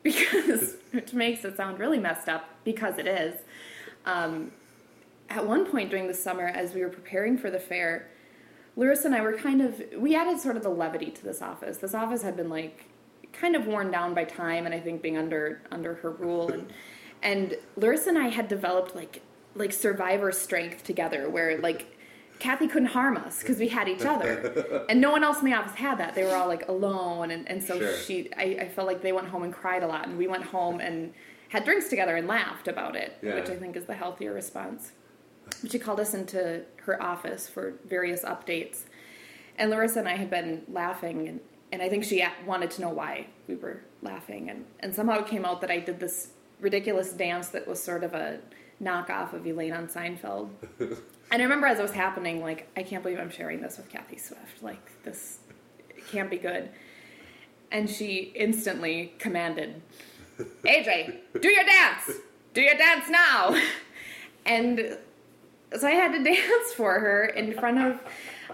because, 0.02 0.76
which 0.92 1.12
makes 1.12 1.44
it 1.44 1.56
sound 1.56 1.78
really 1.78 1.98
messed 1.98 2.28
up, 2.28 2.48
because 2.64 2.98
it 2.98 3.06
is. 3.06 3.34
Um, 4.06 4.52
at 5.30 5.46
one 5.46 5.66
point 5.66 5.90
during 5.90 6.06
the 6.08 6.14
summer, 6.14 6.46
as 6.46 6.74
we 6.74 6.80
were 6.82 6.88
preparing 6.88 7.36
for 7.36 7.50
the 7.50 7.58
fair, 7.60 8.08
Larissa 8.76 9.06
and 9.06 9.14
I 9.14 9.20
were 9.22 9.32
kind 9.34 9.60
of 9.62 9.82
we 9.96 10.14
added 10.14 10.38
sort 10.40 10.56
of 10.56 10.62
the 10.62 10.68
levity 10.68 11.10
to 11.10 11.24
this 11.24 11.40
office. 11.42 11.78
This 11.78 11.94
office 11.94 12.22
had 12.22 12.36
been 12.36 12.48
like 12.50 12.86
kind 13.32 13.56
of 13.56 13.66
worn 13.66 13.90
down 13.90 14.14
by 14.14 14.24
time, 14.24 14.66
and 14.66 14.74
I 14.74 14.80
think 14.80 15.02
being 15.02 15.16
under 15.16 15.62
under 15.70 15.94
her 15.96 16.10
rule 16.10 16.50
and 16.50 16.72
And 17.22 17.56
Larissa 17.76 18.10
and 18.10 18.18
I 18.18 18.28
had 18.28 18.48
developed 18.48 18.94
like 18.94 19.22
like 19.54 19.72
survivor 19.72 20.30
strength 20.32 20.84
together, 20.84 21.28
where 21.30 21.58
like 21.58 21.96
Kathy 22.38 22.68
couldn't 22.68 22.88
harm 22.88 23.16
us 23.16 23.40
because 23.40 23.58
we 23.58 23.68
had 23.68 23.88
each 23.88 24.04
other, 24.04 24.84
and 24.90 25.00
no 25.00 25.10
one 25.10 25.24
else 25.24 25.38
in 25.38 25.46
the 25.46 25.54
office 25.54 25.74
had 25.74 25.96
that. 25.98 26.14
They 26.14 26.24
were 26.24 26.36
all 26.36 26.48
like 26.48 26.68
alone, 26.68 27.30
and, 27.30 27.48
and 27.48 27.62
so 27.62 27.78
Sure. 27.78 27.96
she, 27.96 28.30
I, 28.36 28.58
I 28.60 28.68
felt 28.68 28.86
like 28.86 29.00
they 29.00 29.12
went 29.12 29.28
home 29.28 29.42
and 29.42 29.52
cried 29.54 29.82
a 29.82 29.86
lot, 29.86 30.06
and 30.06 30.18
we 30.18 30.26
went 30.28 30.44
home 30.44 30.78
and 30.78 31.14
had 31.48 31.64
drinks 31.64 31.88
together 31.88 32.14
and 32.16 32.28
laughed 32.28 32.68
about 32.68 32.94
it, 32.94 33.16
Yeah. 33.22 33.36
which 33.36 33.48
I 33.48 33.56
think 33.56 33.74
is 33.76 33.86
the 33.86 33.94
healthier 33.94 34.34
response. 34.34 34.92
She 35.68 35.78
called 35.78 36.00
us 36.00 36.14
into 36.14 36.62
her 36.82 37.02
office 37.02 37.48
for 37.48 37.74
various 37.86 38.22
updates, 38.22 38.84
and 39.58 39.70
Larissa 39.70 40.00
and 40.00 40.08
I 40.08 40.16
had 40.16 40.30
been 40.30 40.62
laughing, 40.68 41.28
and, 41.28 41.40
and 41.72 41.82
I 41.82 41.88
think 41.88 42.04
she 42.04 42.24
wanted 42.44 42.70
to 42.72 42.82
know 42.82 42.90
why 42.90 43.26
we 43.48 43.54
were 43.56 43.82
laughing, 44.02 44.50
and, 44.50 44.64
and 44.80 44.94
somehow 44.94 45.20
it 45.20 45.26
came 45.26 45.44
out 45.44 45.60
that 45.60 45.70
I 45.70 45.80
did 45.80 46.00
this 46.00 46.30
ridiculous 46.60 47.12
dance 47.12 47.48
that 47.48 47.66
was 47.66 47.82
sort 47.82 48.04
of 48.04 48.14
a 48.14 48.38
knockoff 48.82 49.32
of 49.32 49.46
Elaine 49.46 49.72
on 49.72 49.88
Seinfeld. 49.88 50.50
and 50.80 50.96
I 51.30 51.42
remember 51.42 51.66
as 51.66 51.78
it 51.78 51.82
was 51.82 51.92
happening, 51.92 52.40
like, 52.40 52.68
I 52.76 52.82
can't 52.82 53.02
believe 53.02 53.18
I'm 53.18 53.30
sharing 53.30 53.60
this 53.60 53.76
with 53.76 53.88
Kathy 53.88 54.18
Swift. 54.18 54.62
Like, 54.62 55.02
this 55.02 55.38
can't 56.10 56.30
be 56.30 56.38
good. 56.38 56.70
And 57.70 57.90
she 57.90 58.32
instantly 58.34 59.14
commanded, 59.18 59.82
AJ, 60.38 61.18
do 61.40 61.48
your 61.48 61.64
dance! 61.64 62.10
Do 62.54 62.60
your 62.60 62.76
dance 62.76 63.08
now! 63.08 63.60
And 64.48 64.96
so 65.78 65.86
I 65.86 65.92
had 65.92 66.12
to 66.12 66.22
dance 66.24 66.72
for 66.74 66.98
her 66.98 67.24
in 67.26 67.52
front 67.54 67.78
of 67.78 68.00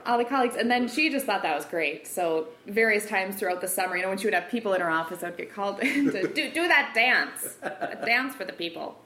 all 0.06 0.18
the 0.18 0.24
colleagues, 0.24 0.56
and 0.56 0.70
then 0.70 0.88
she 0.88 1.10
just 1.10 1.26
thought 1.26 1.42
that 1.42 1.54
was 1.54 1.64
great. 1.64 2.06
So 2.06 2.48
various 2.66 3.06
times 3.06 3.36
throughout 3.36 3.60
the 3.60 3.68
summer, 3.68 3.96
you 3.96 4.02
know, 4.02 4.08
when 4.08 4.18
she 4.18 4.26
would 4.26 4.34
have 4.34 4.48
people 4.50 4.74
in 4.74 4.80
her 4.80 4.90
office, 4.90 5.22
I 5.22 5.26
would 5.26 5.38
get 5.38 5.52
called 5.52 5.80
in 5.80 6.06
to 6.12 6.26
do 6.26 6.50
do 6.50 6.68
that 6.68 6.92
dance, 6.94 7.56
a 7.62 8.04
dance 8.04 8.34
for 8.34 8.44
the 8.44 8.52
people, 8.52 9.00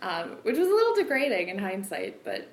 um, 0.00 0.36
which 0.42 0.58
was 0.58 0.68
a 0.68 0.72
little 0.72 0.94
degrading 0.94 1.48
in 1.48 1.58
hindsight. 1.58 2.24
But 2.24 2.48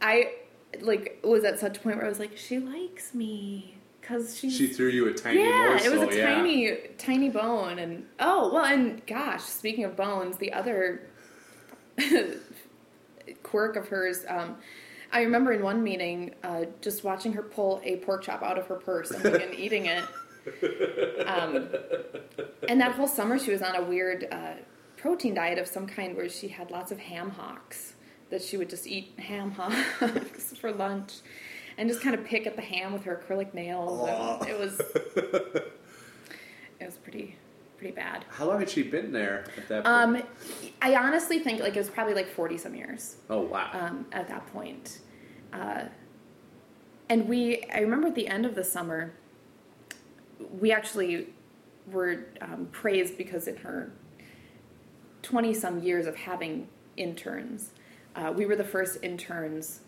I 0.00 0.32
like 0.80 1.20
was 1.24 1.44
at 1.44 1.58
such 1.58 1.78
a 1.78 1.80
point 1.80 1.96
where 1.96 2.06
I 2.06 2.08
was 2.08 2.18
like, 2.18 2.36
she 2.36 2.58
likes 2.58 3.14
me 3.14 3.76
because 4.00 4.38
she's 4.38 4.56
She 4.56 4.68
threw 4.68 4.88
you 4.88 5.08
a 5.08 5.12
tiny 5.12 5.40
yeah, 5.42 5.68
morsel. 5.68 5.92
it 5.92 5.98
was 6.06 6.14
a 6.14 6.18
yeah. 6.18 6.34
tiny, 6.34 6.76
tiny 6.98 7.28
bone, 7.28 7.78
and 7.78 8.06
oh 8.20 8.52
well, 8.52 8.64
and 8.64 9.04
gosh, 9.06 9.42
speaking 9.42 9.84
of 9.84 9.96
bones, 9.96 10.36
the 10.38 10.52
other 10.52 11.02
quirk 13.46 13.76
of 13.76 13.88
hers. 13.88 14.24
Um, 14.28 14.56
I 15.12 15.22
remember 15.22 15.52
in 15.52 15.62
one 15.62 15.82
meeting, 15.82 16.34
uh, 16.42 16.64
just 16.80 17.04
watching 17.04 17.32
her 17.34 17.42
pull 17.42 17.80
a 17.84 17.96
pork 17.98 18.22
chop 18.24 18.42
out 18.42 18.58
of 18.58 18.66
her 18.66 18.74
purse 18.74 19.12
and, 19.12 19.24
and 19.24 19.54
eating 19.58 19.86
it. 19.86 20.04
Um, 21.26 21.68
and 22.68 22.80
that 22.80 22.92
whole 22.92 23.06
summer, 23.06 23.38
she 23.38 23.52
was 23.52 23.62
on 23.62 23.76
a 23.76 23.82
weird 23.82 24.26
uh, 24.30 24.54
protein 24.96 25.34
diet 25.34 25.58
of 25.58 25.66
some 25.66 25.86
kind, 25.86 26.16
where 26.16 26.28
she 26.28 26.48
had 26.48 26.70
lots 26.70 26.90
of 26.90 26.98
ham 26.98 27.30
hocks 27.30 27.94
that 28.30 28.42
she 28.42 28.56
would 28.56 28.68
just 28.68 28.86
eat 28.86 29.18
ham 29.18 29.50
hocks 29.52 30.52
for 30.60 30.72
lunch, 30.72 31.14
and 31.78 31.88
just 31.88 32.02
kind 32.02 32.14
of 32.14 32.24
pick 32.24 32.46
at 32.46 32.56
the 32.56 32.62
ham 32.62 32.92
with 32.92 33.04
her 33.04 33.22
acrylic 33.22 33.54
nails. 33.54 34.08
And 34.08 34.48
it 34.48 34.58
was, 34.58 34.80
it 34.80 35.54
was 35.54 35.62
pretty, 37.92 38.08
bad. 38.10 38.24
How 38.30 38.46
long 38.46 38.60
had 38.60 38.70
she 38.70 38.82
been 38.82 39.12
there 39.12 39.44
at 39.56 39.68
that 39.68 39.84
point? 39.84 39.86
Um, 39.86 40.22
I 40.82 40.94
honestly 40.94 41.38
think 41.38 41.60
like 41.60 41.76
it 41.76 41.78
was 41.78 41.90
probably 41.90 42.14
like 42.14 42.28
forty 42.28 42.58
some 42.58 42.74
years 42.74 43.16
oh 43.30 43.40
wow. 43.40 43.70
um, 43.72 44.06
at 44.12 44.28
that 44.28 44.46
point. 44.52 45.00
Uh, 45.52 45.84
and 47.08 47.28
we, 47.28 47.64
I 47.72 47.80
remember 47.80 48.08
at 48.08 48.14
the 48.14 48.26
end 48.26 48.46
of 48.46 48.54
the 48.54 48.64
summer, 48.64 49.14
we 50.58 50.72
actually 50.72 51.28
were 51.90 52.26
um, 52.40 52.68
praised 52.72 53.16
because 53.16 53.46
in 53.46 53.56
her 53.58 53.92
20 55.22 55.54
some 55.54 55.82
years 55.82 56.06
of 56.06 56.16
having 56.16 56.68
interns, 56.96 57.70
uh, 58.16 58.32
we 58.36 58.44
were 58.44 58.56
the 58.56 58.64
first 58.64 58.98
interns 59.02 59.80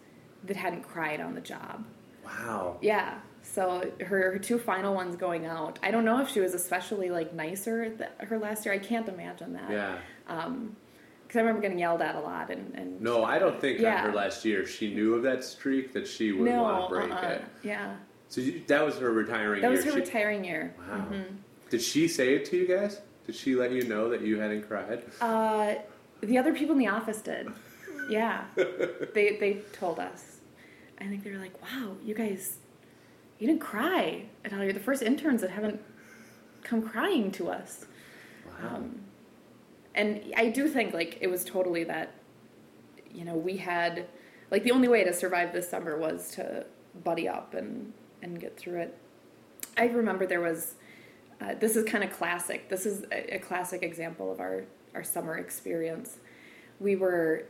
that 0.45 0.57
hadn't 0.57 0.83
cried 0.83 1.21
on 1.21 1.35
the 1.35 1.41
job. 1.41 1.85
wow. 2.25 2.77
Yeah. 2.81 3.19
So 3.59 3.91
her, 4.05 4.31
her 4.33 4.39
two 4.39 4.57
final 4.57 4.95
ones 4.95 5.17
going 5.17 5.45
out. 5.45 5.81
I 5.83 5.91
don't 5.91 6.05
know 6.05 6.21
if 6.21 6.29
she 6.29 6.39
was 6.39 6.55
especially 6.55 7.11
like 7.11 7.35
nicer 7.35 7.89
th- 7.91 8.11
her 8.21 8.39
last 8.39 8.65
year. 8.65 8.73
I 8.73 8.79
can't 8.79 9.09
imagine 9.09 9.53
that. 9.55 9.69
Yeah. 9.69 9.99
Because 10.29 11.37
I 11.37 11.41
remember 11.41 11.61
getting 11.63 11.81
yelled 11.81 12.01
at 12.01 12.15
a 12.15 12.21
lot 12.21 12.51
and, 12.51 12.73
and 12.77 13.01
No, 13.01 13.25
I 13.25 13.41
don't 13.41 13.61
think 13.61 13.81
Yeah. 13.81 13.97
on 14.05 14.11
her 14.11 14.15
last 14.15 14.45
year 14.45 14.65
she 14.65 14.95
knew 14.95 15.15
of 15.15 15.25
that 15.25 15.43
streak 15.43 15.93
that 15.93 16.07
she 16.07 16.31
would 16.31 16.49
no, 16.49 16.63
want 16.63 16.85
to 16.85 16.95
break 16.95 17.11
uh-uh. 17.11 17.29
it. 17.31 17.45
Yeah. 17.65 17.97
So 18.29 18.43
you, 18.43 18.63
that 18.69 18.85
was 18.87 18.97
her 18.99 19.11
retiring 19.11 19.61
That 19.61 19.73
year. 19.73 19.77
was 19.77 19.85
her 19.87 19.91
She- 19.91 20.01
retiring 20.03 20.45
year. 20.45 20.73
Wow. 20.89 21.07
Did 21.69 21.83
she 21.83 22.07
say 22.07 22.35
it 22.35 22.45
to 22.47 22.57
you 22.57 22.69
guys? 22.69 23.01
Did 23.27 23.35
she 23.35 23.57
let 23.57 23.73
you 23.73 23.83
know 23.89 24.09
that 24.09 24.21
you 24.21 24.39
hadn't 24.39 24.69
cried? 24.69 25.03
Uh, 25.21 25.75
the 26.21 26.39
other 26.39 26.55
people 26.55 26.75
in 26.75 26.79
the 26.79 26.87
office 26.89 27.21
did. 27.23 27.49
Yeah. 28.09 28.45
they 28.57 29.37
they 29.39 29.61
told 29.73 29.99
us. 29.99 30.39
I 30.99 31.05
think 31.09 31.25
they 31.25 31.31
were 31.31 31.37
like, 31.37 31.61
"Wow, 31.61 31.97
you 32.03 32.15
guys, 32.15 32.57
you 33.39 33.47
didn't 33.47 33.61
cry 33.61 34.27
at 34.45 34.53
all. 34.53 34.63
You're 34.63 34.73
the 34.73 34.81
first 34.81 35.03
interns 35.03 35.41
that 35.43 35.51
haven't 35.51 35.81
come 36.63 36.83
crying 36.83 37.31
to 37.33 37.49
us." 37.49 37.87
Wow. 38.47 38.77
Um, 38.77 39.01
and 39.95 40.33
I 40.37 40.49
do 40.49 40.69
think 40.69 40.95
like 40.95 41.19
it 41.21 41.29
was 41.29 41.45
totally 41.45 41.85
that. 41.85 42.15
You 43.13 43.25
know, 43.25 43.35
we 43.35 43.57
had 43.57 44.07
like 44.51 44.65
the 44.65 44.71
only 44.71 44.89
way 44.89 45.05
to 45.05 45.13
survive 45.13 45.53
this 45.53 45.69
summer 45.69 45.99
was 45.99 46.31
to 46.33 46.67
buddy 47.05 47.29
up 47.29 47.55
and 47.55 47.93
and 48.23 48.41
get 48.41 48.57
through 48.57 48.81
it. 48.81 48.99
I 49.77 49.87
remember 49.87 50.27
there 50.27 50.41
was. 50.41 50.75
Uh, 51.41 51.55
this 51.55 51.77
is 51.77 51.85
kind 51.85 52.03
of 52.03 52.13
classic. 52.13 52.69
This 52.69 52.85
is 52.85 53.05
a, 53.13 53.37
a 53.37 53.39
classic 53.39 53.83
example 53.83 54.33
of 54.33 54.41
our 54.41 54.65
our 54.95 55.05
summer 55.05 55.37
experience. 55.37 56.19
We 56.81 56.97
were 56.97 57.45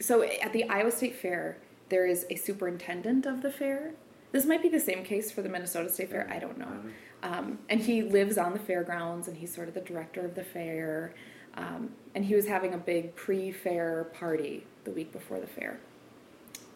so 0.00 0.22
at 0.22 0.52
the 0.52 0.68
Iowa 0.68 0.90
State 0.90 1.16
Fair. 1.16 1.58
There 1.88 2.06
is 2.06 2.26
a 2.30 2.36
superintendent 2.36 3.26
of 3.26 3.42
the 3.42 3.50
fair. 3.50 3.92
This 4.32 4.44
might 4.44 4.62
be 4.62 4.68
the 4.68 4.80
same 4.80 5.04
case 5.04 5.30
for 5.30 5.42
the 5.42 5.48
Minnesota 5.48 5.88
State 5.88 6.10
Fair. 6.10 6.28
I 6.30 6.38
don't 6.38 6.58
know. 6.58 6.80
Um, 7.22 7.58
and 7.68 7.80
he 7.80 8.02
lives 8.02 8.38
on 8.38 8.52
the 8.52 8.58
fairgrounds, 8.58 9.26
and 9.26 9.36
he's 9.36 9.54
sort 9.54 9.68
of 9.68 9.74
the 9.74 9.80
director 9.80 10.24
of 10.24 10.34
the 10.34 10.44
fair. 10.44 11.14
Um, 11.54 11.90
and 12.14 12.24
he 12.24 12.34
was 12.34 12.46
having 12.46 12.74
a 12.74 12.78
big 12.78 13.16
pre-fair 13.16 14.04
party 14.14 14.64
the 14.84 14.92
week 14.92 15.12
before 15.12 15.40
the 15.40 15.46
fair, 15.46 15.80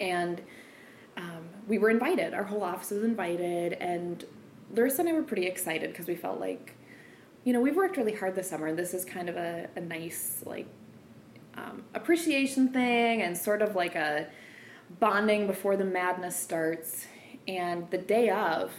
and 0.00 0.42
um, 1.16 1.44
we 1.68 1.78
were 1.78 1.90
invited. 1.90 2.34
Our 2.34 2.42
whole 2.42 2.64
office 2.64 2.90
was 2.90 3.04
invited, 3.04 3.74
and 3.74 4.24
Larissa 4.74 5.02
and 5.02 5.10
I 5.10 5.12
were 5.12 5.22
pretty 5.22 5.46
excited 5.46 5.90
because 5.90 6.08
we 6.08 6.16
felt 6.16 6.40
like, 6.40 6.74
you 7.44 7.52
know, 7.52 7.60
we've 7.60 7.76
worked 7.76 7.96
really 7.96 8.14
hard 8.14 8.34
this 8.34 8.50
summer, 8.50 8.66
and 8.66 8.78
this 8.78 8.92
is 8.92 9.04
kind 9.04 9.28
of 9.28 9.36
a, 9.36 9.68
a 9.76 9.80
nice 9.80 10.42
like 10.44 10.66
um, 11.56 11.84
appreciation 11.94 12.72
thing, 12.72 13.22
and 13.22 13.38
sort 13.38 13.62
of 13.62 13.76
like 13.76 13.94
a 13.94 14.26
bonding 14.98 15.46
before 15.46 15.76
the 15.76 15.84
madness 15.84 16.34
starts. 16.34 17.06
And 17.48 17.90
the 17.90 17.98
day 17.98 18.30
of, 18.30 18.72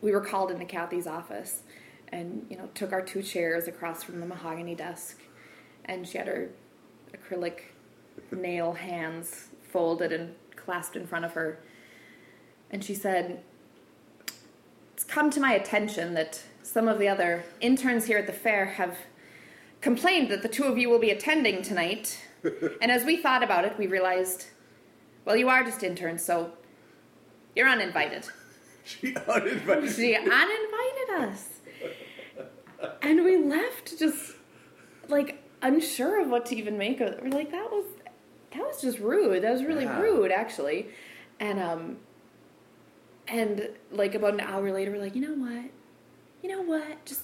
we 0.00 0.12
were 0.12 0.20
called 0.20 0.50
into 0.50 0.64
Kathy's 0.64 1.06
office, 1.06 1.62
and 2.08 2.46
you 2.50 2.56
know, 2.56 2.68
took 2.74 2.92
our 2.92 3.02
two 3.02 3.22
chairs 3.22 3.68
across 3.68 4.02
from 4.02 4.20
the 4.20 4.26
mahogany 4.26 4.74
desk, 4.74 5.20
and 5.84 6.06
she 6.06 6.18
had 6.18 6.26
her 6.26 6.50
acrylic 7.12 7.60
nail 8.30 8.72
hands 8.72 9.48
folded 9.70 10.12
and 10.12 10.34
clasped 10.56 10.96
in 10.96 11.06
front 11.06 11.24
of 11.24 11.32
her. 11.32 11.58
And 12.70 12.84
she 12.84 12.94
said, 12.94 13.42
It's 14.94 15.04
come 15.04 15.30
to 15.30 15.40
my 15.40 15.54
attention 15.54 16.14
that 16.14 16.42
some 16.62 16.88
of 16.88 16.98
the 16.98 17.08
other 17.08 17.44
interns 17.60 18.06
here 18.06 18.18
at 18.18 18.26
the 18.26 18.32
fair 18.32 18.66
have 18.66 18.96
complained 19.80 20.30
that 20.30 20.42
the 20.42 20.48
two 20.48 20.64
of 20.64 20.78
you 20.78 20.88
will 20.88 20.98
be 20.98 21.10
attending 21.10 21.62
tonight. 21.62 22.18
and 22.80 22.90
as 22.90 23.04
we 23.04 23.16
thought 23.16 23.42
about 23.42 23.64
it, 23.64 23.76
we 23.78 23.86
realized, 23.86 24.46
well, 25.24 25.36
you 25.36 25.48
are 25.48 25.62
just 25.64 25.82
interns, 25.82 26.24
so 26.24 26.52
you're 27.54 27.68
uninvited. 27.68 28.26
She 28.84 29.14
uninvited. 29.14 29.92
She 29.94 30.14
uninvited 30.16 31.10
us. 31.18 31.48
And 33.00 33.24
we 33.24 33.36
left 33.36 33.98
just 33.98 34.32
like 35.08 35.42
unsure 35.62 36.20
of 36.20 36.28
what 36.28 36.46
to 36.46 36.56
even 36.56 36.76
make 36.78 37.00
of 37.00 37.08
it. 37.08 37.20
We're 37.22 37.30
like, 37.30 37.50
that 37.52 37.70
was 37.70 37.84
that 38.52 38.60
was 38.62 38.80
just 38.82 38.98
rude. 38.98 39.42
That 39.44 39.52
was 39.52 39.62
really 39.64 39.84
Yeah. 39.84 40.00
rude 40.00 40.32
actually. 40.32 40.88
And 41.38 41.60
um 41.60 41.96
and 43.28 43.68
like 43.90 44.14
about 44.14 44.34
an 44.34 44.40
hour 44.40 44.72
later 44.72 44.90
we're 44.90 45.00
like, 45.00 45.14
you 45.14 45.20
know 45.22 45.34
what? 45.34 45.70
You 46.42 46.48
know 46.50 46.62
what? 46.62 47.04
Just 47.04 47.22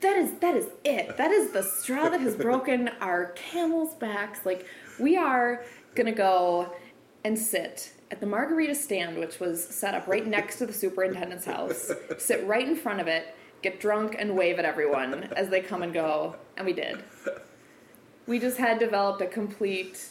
that 0.00 0.16
is 0.16 0.32
that 0.40 0.54
is 0.54 0.66
it. 0.84 1.16
That 1.16 1.30
is 1.30 1.52
the 1.52 1.62
straw 1.62 2.10
that 2.10 2.20
has 2.20 2.36
broken 2.48 2.90
our 3.00 3.26
camel's 3.34 3.94
backs. 3.94 4.44
Like 4.44 4.66
we 5.00 5.16
are 5.16 5.64
gonna 5.94 6.12
go 6.12 6.74
and 7.24 7.38
sit 7.38 7.92
at 8.10 8.20
the 8.20 8.26
margarita 8.26 8.74
stand, 8.74 9.18
which 9.18 9.40
was 9.40 9.62
set 9.64 9.94
up 9.94 10.06
right 10.06 10.26
next 10.26 10.58
to 10.58 10.66
the 10.66 10.72
superintendent's 10.72 11.44
house. 11.46 11.90
Sit 12.18 12.44
right 12.46 12.66
in 12.66 12.76
front 12.76 13.00
of 13.00 13.06
it, 13.06 13.34
get 13.62 13.80
drunk 13.80 14.16
and 14.18 14.36
wave 14.36 14.58
at 14.58 14.64
everyone 14.64 15.24
as 15.36 15.48
they 15.48 15.60
come 15.60 15.82
and 15.82 15.92
go, 15.92 16.36
and 16.56 16.66
we 16.66 16.72
did. 16.72 17.02
We 18.26 18.38
just 18.38 18.58
had 18.58 18.78
developed 18.78 19.20
a 19.22 19.26
complete 19.26 20.06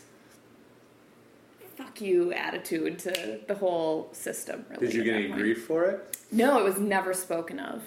fuck 1.75 2.01
you 2.01 2.33
attitude 2.33 2.99
to 2.99 3.39
the 3.47 3.55
whole 3.55 4.09
system. 4.13 4.65
Really, 4.69 4.87
Did 4.87 4.95
you 4.95 5.03
get 5.03 5.15
any 5.15 5.27
point. 5.27 5.39
grief 5.39 5.65
for 5.65 5.85
it? 5.85 6.17
No, 6.31 6.59
it 6.59 6.63
was 6.63 6.79
never 6.79 7.13
spoken 7.13 7.59
of. 7.59 7.81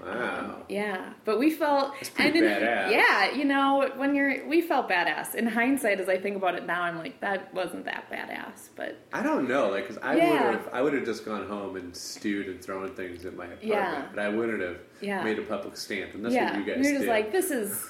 Wow. 0.00 0.62
Yeah, 0.68 1.12
but 1.24 1.38
we 1.38 1.50
felt 1.50 1.94
That's 1.94 2.10
pretty 2.10 2.38
in- 2.38 2.44
badass. 2.44 2.90
Yeah, 2.90 3.32
you 3.32 3.44
know, 3.44 3.90
when 3.96 4.14
you're 4.14 4.46
we 4.46 4.60
felt 4.60 4.88
badass. 4.88 5.34
In 5.34 5.46
hindsight, 5.46 6.00
as 6.00 6.08
I 6.08 6.18
think 6.18 6.36
about 6.36 6.54
it 6.54 6.66
now, 6.66 6.82
I'm 6.82 6.98
like 6.98 7.20
that 7.20 7.52
wasn't 7.52 7.84
that 7.86 8.10
badass, 8.10 8.68
but 8.76 8.98
I 9.12 9.22
don't 9.22 9.48
know, 9.48 9.68
like, 9.68 9.86
cause 9.86 9.98
I 10.02 10.16
Yeah. 10.16 10.32
would 10.50 10.54
have, 10.60 10.68
I 10.72 10.82
would 10.82 10.92
have 10.94 11.04
just 11.04 11.24
gone 11.24 11.46
home 11.48 11.76
and 11.76 11.96
stewed 11.96 12.46
and 12.48 12.60
thrown 12.62 12.94
things 12.94 13.24
at 13.24 13.34
my 13.36 13.44
apartment, 13.44 13.70
Yeah. 13.70 14.06
but 14.14 14.20
I 14.20 14.28
wouldn't 14.28 14.62
have 14.62 14.78
Yeah. 15.00 15.22
made 15.24 15.38
a 15.38 15.42
public 15.42 15.76
stand, 15.76 16.14
and 16.14 16.24
that's 16.24 16.34
yeah, 16.34 16.56
what 16.56 16.66
you 16.66 16.74
guys 16.74 16.84
you're 16.84 16.92
just 16.94 17.04
did. 17.04 17.08
like 17.10 17.32
this 17.32 17.50
is 17.50 17.84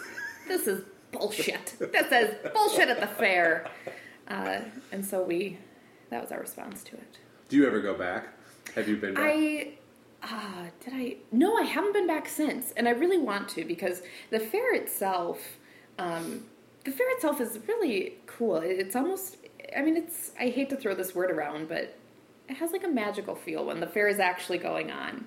this 0.47 0.67
is 0.67 0.85
bullshit. 1.13 1.75
this 1.79 2.11
is 2.13 2.35
bullshit 2.55 2.89
at 2.89 3.01
the 3.01 3.07
fair, 3.07 3.67
uh, 4.29 4.61
and 4.93 5.05
so 5.05 5.23
we 5.23 5.59
that 6.11 6.23
was 6.23 6.33
our 6.33 6.41
response 6.41 6.83
to 6.85 6.95
it. 6.97 7.19
Do 7.51 7.57
you 7.57 7.67
ever 7.67 7.81
go 7.81 7.95
back? 7.95 8.29
Have 8.75 8.89
you 8.89 8.97
been 8.97 9.15
back? 9.15 9.25
I 9.27 9.73
uh, 10.23 10.65
did 10.85 10.95
I 10.95 11.17
no, 11.31 11.57
I 11.57 11.63
haven't 11.63 11.93
been 11.93 12.07
back 12.07 12.29
since, 12.29 12.73
and 12.77 12.89
I 12.89 12.93
really 12.93 13.19
want 13.19 13.49
to 13.51 13.65
because 13.65 14.03
the 14.31 14.41
fair 14.41 14.75
itself, 14.75 15.59
um, 15.99 16.45
the 16.85 16.91
fair 16.91 17.11
itself 17.15 17.41
is 17.41 17.59
really 17.69 18.15
cool. 18.27 18.57
It's 18.57 18.97
almost, 18.97 19.37
I 19.77 19.83
mean, 19.83 19.97
it's 19.97 20.33
I 20.39 20.49
hate 20.49 20.71
to 20.71 20.77
throw 20.77 20.95
this 20.95 21.15
word 21.15 21.31
around, 21.31 21.69
but 21.69 21.97
it 22.49 22.57
has 22.57 22.73
like 22.73 22.85
a 22.85 22.89
magical 22.89 23.35
feel 23.35 23.65
when 23.65 23.81
the 23.81 23.87
fair 23.87 24.09
is 24.09 24.19
actually 24.19 24.59
going 24.59 24.91
on, 24.91 25.27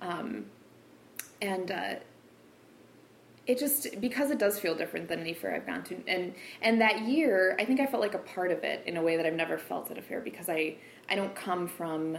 um, 0.00 0.46
and. 1.40 1.70
Uh, 1.70 1.94
it 3.46 3.58
just 3.58 4.00
because 4.00 4.30
it 4.30 4.38
does 4.38 4.60
feel 4.60 4.76
different 4.76 5.08
than 5.08 5.18
any 5.18 5.34
fair 5.34 5.52
I've 5.52 5.66
gone 5.66 5.82
to, 5.84 5.96
and 6.06 6.34
and 6.62 6.80
that 6.80 7.00
year 7.00 7.56
I 7.58 7.64
think 7.64 7.80
I 7.80 7.86
felt 7.86 8.00
like 8.00 8.14
a 8.14 8.18
part 8.18 8.52
of 8.52 8.62
it 8.62 8.82
in 8.86 8.96
a 8.96 9.02
way 9.02 9.16
that 9.16 9.26
I've 9.26 9.34
never 9.34 9.58
felt 9.58 9.90
at 9.90 9.98
a 9.98 10.02
fair 10.02 10.20
because 10.20 10.48
I 10.48 10.76
I 11.08 11.16
don't 11.16 11.34
come 11.34 11.66
from 11.66 12.18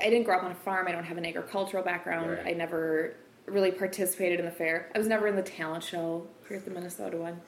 I 0.00 0.04
didn't 0.10 0.24
grow 0.24 0.36
up 0.38 0.44
on 0.44 0.50
a 0.52 0.54
farm. 0.56 0.86
I 0.88 0.92
don't 0.92 1.04
have 1.04 1.18
an 1.18 1.26
agricultural 1.26 1.82
background. 1.82 2.30
Right. 2.30 2.46
I 2.48 2.52
never 2.52 3.14
really 3.46 3.70
participated 3.70 4.38
in 4.40 4.44
the 4.46 4.50
fair. 4.52 4.90
I 4.94 4.98
was 4.98 5.06
never 5.06 5.26
in 5.26 5.36
the 5.36 5.42
talent 5.42 5.82
show 5.84 6.26
here 6.48 6.56
at 6.58 6.64
the 6.64 6.70
Minnesota 6.70 7.16
one. 7.16 7.40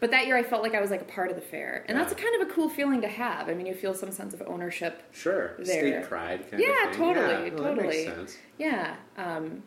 But 0.00 0.10
that 0.10 0.26
year 0.26 0.36
I 0.36 0.42
felt 0.42 0.62
like 0.62 0.74
I 0.74 0.80
was 0.80 0.90
like 0.90 1.00
a 1.00 1.04
part 1.06 1.30
of 1.30 1.36
the 1.36 1.42
fair. 1.42 1.84
And 1.88 1.96
that's 1.96 2.12
a 2.12 2.16
kind 2.16 2.42
of 2.42 2.48
a 2.48 2.52
cool 2.52 2.68
feeling 2.68 3.00
to 3.02 3.08
have. 3.08 3.48
I 3.48 3.54
mean, 3.54 3.66
you 3.66 3.74
feel 3.74 3.94
some 3.94 4.10
sense 4.10 4.34
of 4.34 4.42
ownership. 4.46 5.02
sure, 5.12 5.54
there. 5.58 5.64
state 6.00 6.08
pride 6.08 6.50
kind 6.50 6.60
Yeah, 6.62 6.88
of 6.88 6.90
thing. 6.96 6.98
totally, 6.98 7.26
yeah, 7.26 7.54
well, 7.54 7.62
That 7.62 7.74
totally. 7.76 7.86
makes 7.86 8.04
sense. 8.04 8.38
Yeah. 8.58 8.96
Um, 9.16 9.62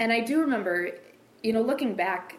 and 0.00 0.12
I 0.12 0.20
do 0.20 0.40
remember, 0.40 0.90
you 1.42 1.52
know, 1.52 1.60
looking 1.60 1.94
back, 1.94 2.38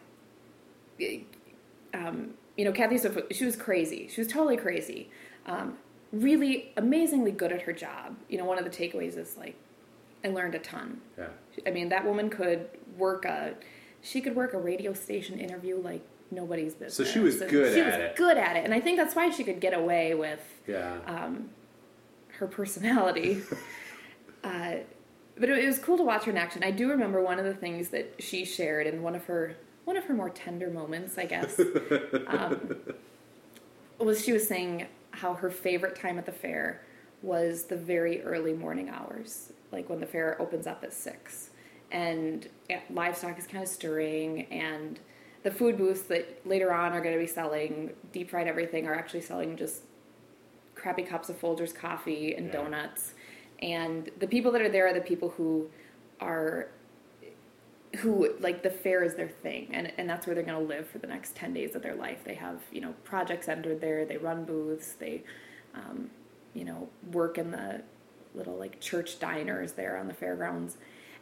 um, 1.94 2.34
you 2.58 2.66
know, 2.66 2.72
Kathy 2.72 2.98
she 3.32 3.46
was 3.46 3.56
crazy. 3.56 4.08
She 4.08 4.22
was 4.22 4.28
totally 4.28 4.58
crazy. 4.58 5.10
Um, 5.46 5.78
really 6.12 6.72
amazingly 6.78 7.32
good 7.32 7.52
at 7.52 7.64
her 7.64 7.74
job. 7.74 8.16
You 8.30 8.38
know, 8.38 8.46
one 8.46 8.58
of 8.58 8.64
the 8.64 8.70
takeaways 8.70 9.18
is 9.18 9.38
like, 9.38 9.56
I 10.24 10.30
learned 10.30 10.56
a 10.56 10.60
ton. 10.60 11.02
Yeah. 11.18 11.28
I 11.68 11.72
mean, 11.72 11.90
that 11.90 12.06
woman 12.06 12.30
could 12.30 12.68
work 12.98 13.26
a, 13.26 13.56
she 14.02 14.22
could 14.22 14.36
work 14.36 14.54
a 14.54 14.58
radio 14.58 14.94
station 14.94 15.40
interview 15.40 15.78
like 15.80 16.02
nobody's 16.32 16.74
business. 16.74 16.96
So 16.96 17.04
she 17.04 17.20
was 17.20 17.40
And 17.42 17.50
good 17.52 17.74
she 17.74 17.80
at 17.82 17.86
was 17.86 17.96
it. 17.96 18.16
good 18.16 18.38
at 18.38 18.56
it, 18.56 18.66
and 18.66 18.74
I 18.74 18.80
think 18.80 18.98
that's 18.98 19.16
why 19.16 19.30
she 19.30 19.44
could 19.44 19.60
get 19.60 19.74
away 19.74 20.16
with 20.16 20.42
Yeah. 20.68 20.98
um, 21.06 21.50
her 22.40 22.48
personality. 22.48 23.42
uh, 24.44 24.76
but 25.38 25.50
it, 25.50 25.64
it 25.64 25.68
was 25.68 25.80
cool 25.80 25.98
to 25.98 26.04
watch 26.04 26.24
her 26.26 26.32
in 26.32 26.38
action. 26.38 26.64
I 26.64 26.72
do 26.72 26.90
remember 26.90 27.22
one 27.22 27.38
of 27.40 27.46
the 27.46 27.54
things 27.54 27.90
that 27.90 28.16
she 28.20 28.46
shared 28.46 28.88
in 28.88 29.02
one 29.04 29.16
of 29.16 29.26
her 29.26 29.56
one 29.86 29.98
of 29.98 30.06
her 30.06 30.16
more 30.16 30.32
tender 30.32 30.72
moments, 30.72 31.16
I 31.20 31.26
guess, 31.26 31.60
um, 32.28 32.76
was 34.00 34.24
she 34.26 34.32
was 34.34 34.48
saying 34.48 34.88
how 35.16 35.34
her 35.34 35.50
favorite 35.50 35.96
time 35.96 36.18
at 36.18 36.26
the 36.26 36.32
fair 36.32 36.82
was 37.22 37.66
the 37.66 37.76
very 37.76 38.22
early 38.24 38.54
morning 38.54 38.90
hours, 38.90 39.52
like 39.72 39.90
when 39.90 40.00
the 40.00 40.06
fair 40.06 40.40
opens 40.42 40.68
up 40.68 40.84
at 40.84 40.94
six, 40.94 41.50
and 41.92 42.48
livestock 42.90 43.38
is 43.40 43.48
kind 43.48 43.64
of 43.64 43.70
stirring, 43.70 44.44
and 44.52 45.00
the 45.44 45.52
food 45.52 45.78
booths 45.78 46.02
that 46.04 46.46
later 46.46 46.74
on 46.74 46.92
are 46.94 47.02
going 47.02 47.14
to 47.14 47.20
be 47.20 47.28
selling 47.28 47.92
deep 48.12 48.30
fried 48.30 48.48
everything 48.48 48.88
are 48.88 48.96
actually 48.96 49.22
selling 49.22 49.56
just 49.56 49.84
crappy 50.76 51.04
cups 51.04 51.30
of 51.30 51.40
Folgers 51.40 51.74
coffee 51.74 52.36
and 52.36 52.48
Yeah. 52.48 52.54
donuts. 52.54 53.14
And 53.60 54.10
the 54.20 54.28
people 54.28 54.52
that 54.52 54.62
are 54.62 54.70
there 54.70 54.88
are 54.88 54.94
the 54.94 55.02
people 55.02 55.30
who 55.30 55.70
are 56.20 56.68
who 57.98 58.34
like 58.40 58.64
the 58.64 58.70
fair 58.70 59.04
is 59.04 59.16
their 59.16 59.28
thing 59.28 59.70
and, 59.72 59.92
and 59.98 60.10
that's 60.10 60.26
where 60.26 60.36
they're 60.36 60.44
going 60.44 60.60
to 60.60 60.68
live 60.68 60.88
for 60.88 60.98
the 60.98 61.08
next 61.08 61.36
10 61.36 61.54
days 61.54 61.76
of 61.76 61.82
their 61.82 61.96
life. 61.96 62.24
They 62.24 62.36
have 62.36 62.62
you 62.72 62.82
know 62.82 62.94
projects 63.04 63.48
entered 63.48 63.82
there 63.82 64.06
they 64.06 64.18
run 64.18 64.46
booths 64.46 64.94
they 64.94 65.24
um, 65.74 66.10
you 66.54 66.66
know 66.66 66.90
work 67.12 67.38
in 67.38 67.52
the 67.52 67.82
little 68.34 68.58
like 68.58 68.80
church 68.80 69.20
diners 69.20 69.74
there 69.74 69.98
on 69.98 70.08
the 70.08 70.14
fairgrounds. 70.14 70.78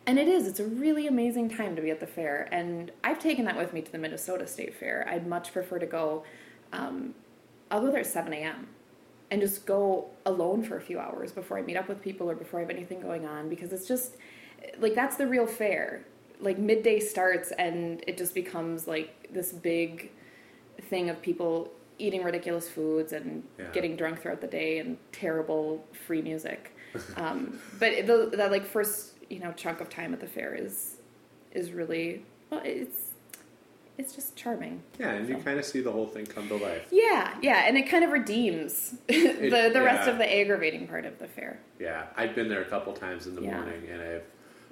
And 0.05 0.19
it 0.19 0.27
is 0.27 0.47
it's 0.47 0.59
a 0.59 0.65
really 0.67 1.07
amazing 1.07 1.49
time 1.49 1.75
to 1.75 1.81
be 1.81 1.89
at 1.89 1.99
the 1.99 2.07
fair 2.07 2.49
and 2.51 2.91
i've 3.03 3.19
taken 3.19 3.45
that 3.45 3.55
with 3.55 3.73
me 3.73 3.81
to 3.81 3.91
the 3.91 3.97
minnesota 3.97 4.47
state 4.47 4.75
fair. 4.75 5.07
I'd 5.09 5.27
much 5.27 5.53
prefer 5.53 5.79
to 5.79 5.85
go 5.85 6.23
um, 6.71 7.15
i'll 7.71 7.81
go 7.81 7.91
there 7.91 8.01
at 8.01 8.07
7 8.07 8.33
a.m 8.33 8.67
and 9.33 9.41
just 9.41 9.65
go 9.65 10.05
alone 10.27 10.61
for 10.61 10.77
a 10.77 10.81
few 10.81 10.99
hours 10.99 11.31
before 11.31 11.57
I 11.57 11.63
meet 11.63 11.75
up 11.75 11.89
with 11.89 12.03
people 12.03 12.29
or 12.29 12.35
before 12.35 12.59
I 12.59 12.63
have 12.63 12.69
anything 12.69 13.01
going 13.01 13.25
on 13.25 13.49
because 13.49 13.73
it's 13.73 13.87
just 13.87 14.15
like 14.77 14.93
that's 14.93 15.15
the 15.15 15.25
real 15.25 15.47
fair. 15.47 16.05
Like 16.43 16.57
midday 16.59 16.99
starts 16.99 17.51
and 17.51 18.03
it 18.07 18.17
just 18.17 18.35
becomes 18.35 18.87
like 18.87 19.29
this 19.31 19.51
big 19.51 20.11
thing 20.89 21.09
of 21.09 21.21
people 21.21 21.71
eating 21.99 22.23
ridiculous 22.23 22.67
foods 22.67 23.13
and 23.13 23.43
Yeah. 23.57 23.69
getting 23.71 23.95
drunk 23.95 24.21
throughout 24.21 24.41
the 24.41 24.47
day 24.47 24.79
and 24.79 24.97
terrible 25.11 25.85
free 26.05 26.21
music. 26.21 26.75
um, 27.17 27.59
but 27.79 28.05
the, 28.05 28.29
that 28.37 28.51
like 28.51 28.65
first 28.65 29.13
you 29.29 29.39
know 29.39 29.51
chunk 29.53 29.79
of 29.79 29.89
time 29.89 30.13
at 30.13 30.19
the 30.19 30.27
fair 30.27 30.53
is 30.53 30.97
is 31.51 31.71
really 31.71 32.23
well 32.49 32.61
it's 32.63 33.11
it's 33.97 34.15
just 34.15 34.35
charming. 34.35 34.81
Yeah, 34.99 35.11
and 35.11 35.29
you 35.29 35.37
kind 35.37 35.59
of 35.59 35.65
see 35.65 35.79
the 35.81 35.91
whole 35.91 36.07
thing 36.07 36.25
come 36.25 36.47
to 36.47 36.55
life. 36.55 36.87
Yeah, 36.91 37.35
yeah, 37.43 37.65
and 37.67 37.77
it 37.77 37.83
kind 37.83 38.03
of 38.03 38.09
redeems 38.11 38.95
the 39.07 39.69
the 39.71 39.81
rest 39.83 40.07
yeah. 40.07 40.11
of 40.11 40.17
the 40.17 40.39
aggravating 40.39 40.87
part 40.87 41.05
of 41.05 41.19
the 41.19 41.27
fair. 41.27 41.59
Yeah, 41.79 42.07
I've 42.17 42.33
been 42.35 42.49
there 42.49 42.61
a 42.63 42.65
couple 42.65 42.91
times 42.93 43.27
in 43.27 43.35
the 43.35 43.43
Yeah. 43.43 43.55
morning, 43.55 43.87
and 43.91 44.01
I've 44.01 44.23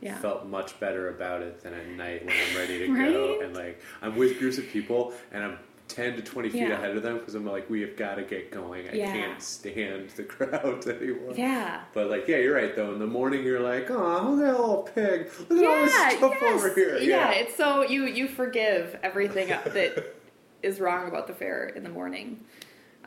Yeah. 0.02 0.18
felt 0.18 0.48
much 0.48 0.80
better 0.80 1.10
about 1.10 1.42
it 1.44 1.62
than 1.62 1.74
at 1.74 1.88
night 1.90 2.26
when 2.26 2.34
I'm 2.36 2.58
ready 2.58 2.80
to 2.80 2.88
go. 2.96 3.40
And 3.42 3.54
like 3.56 3.82
I'm 4.02 4.16
with 4.18 4.40
groups 4.40 4.58
of 4.58 4.68
people, 4.68 5.14
and 5.32 5.44
I'm 5.44 5.58
10 5.88 6.16
to 6.16 6.22
20 6.22 6.50
feet 6.50 6.62
Yeah. 6.62 6.72
ahead 6.72 6.96
of 6.96 7.04
them 7.04 7.18
because 7.20 7.36
I'm 7.36 7.46
like, 7.46 7.70
we 7.70 7.82
have 7.82 7.98
got 7.98 8.16
to 8.16 8.24
get 8.24 8.50
going. 8.50 8.88
I 8.88 8.94
Yeah. 8.94 9.12
can't 9.12 9.42
stand 9.42 10.10
the 10.12 10.24
crowds 10.36 10.88
anymore. 10.88 11.34
Yeah. 11.36 11.82
But 11.94 12.10
like, 12.10 12.28
yeah, 12.30 12.38
you're 12.38 12.56
right 12.56 12.74
though. 12.76 12.94
In 12.94 13.00
the 13.00 13.06
morning, 13.08 13.44
you're 13.44 13.60
like, 13.60 13.92
oh, 13.92 14.32
look 14.32 14.40
at 14.40 14.54
that 14.54 14.60
little 14.60 14.84
pig. 14.96 15.30
Look 15.50 15.62
at 15.64 15.68
all 15.70 15.86
this 15.86 15.94
Yeah, 15.94 16.10
stuff 16.18 16.34
yes. 16.42 16.54
over 16.54 16.74
here. 16.74 16.98
Yeah. 17.00 17.32
it's 17.32 17.56
so 17.56 17.84
you 17.84 18.06
you 18.06 18.28
forgive 18.28 18.98
everything 19.04 19.50
that 19.50 20.16
is 20.64 20.80
wrong 20.80 21.08
about 21.10 21.28
the 21.28 21.34
fair 21.34 21.68
in 21.76 21.84
the 21.84 21.90
morning. 21.90 22.40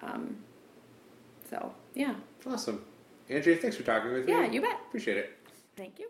Um, 0.02 0.36
so 1.48 1.72
yeah, 1.94 2.14
awesome. 2.46 2.84
Andrea, 3.30 3.56
thanks 3.56 3.76
for 3.76 3.82
talking 3.84 4.12
with 4.12 4.26
me. 4.26 4.32
yeah, 4.32 4.44
you 4.46 4.60
bet. 4.60 4.78
Appreciate 4.88 5.16
it. 5.16 5.38
Thank 5.76 5.98
you. 5.98 6.08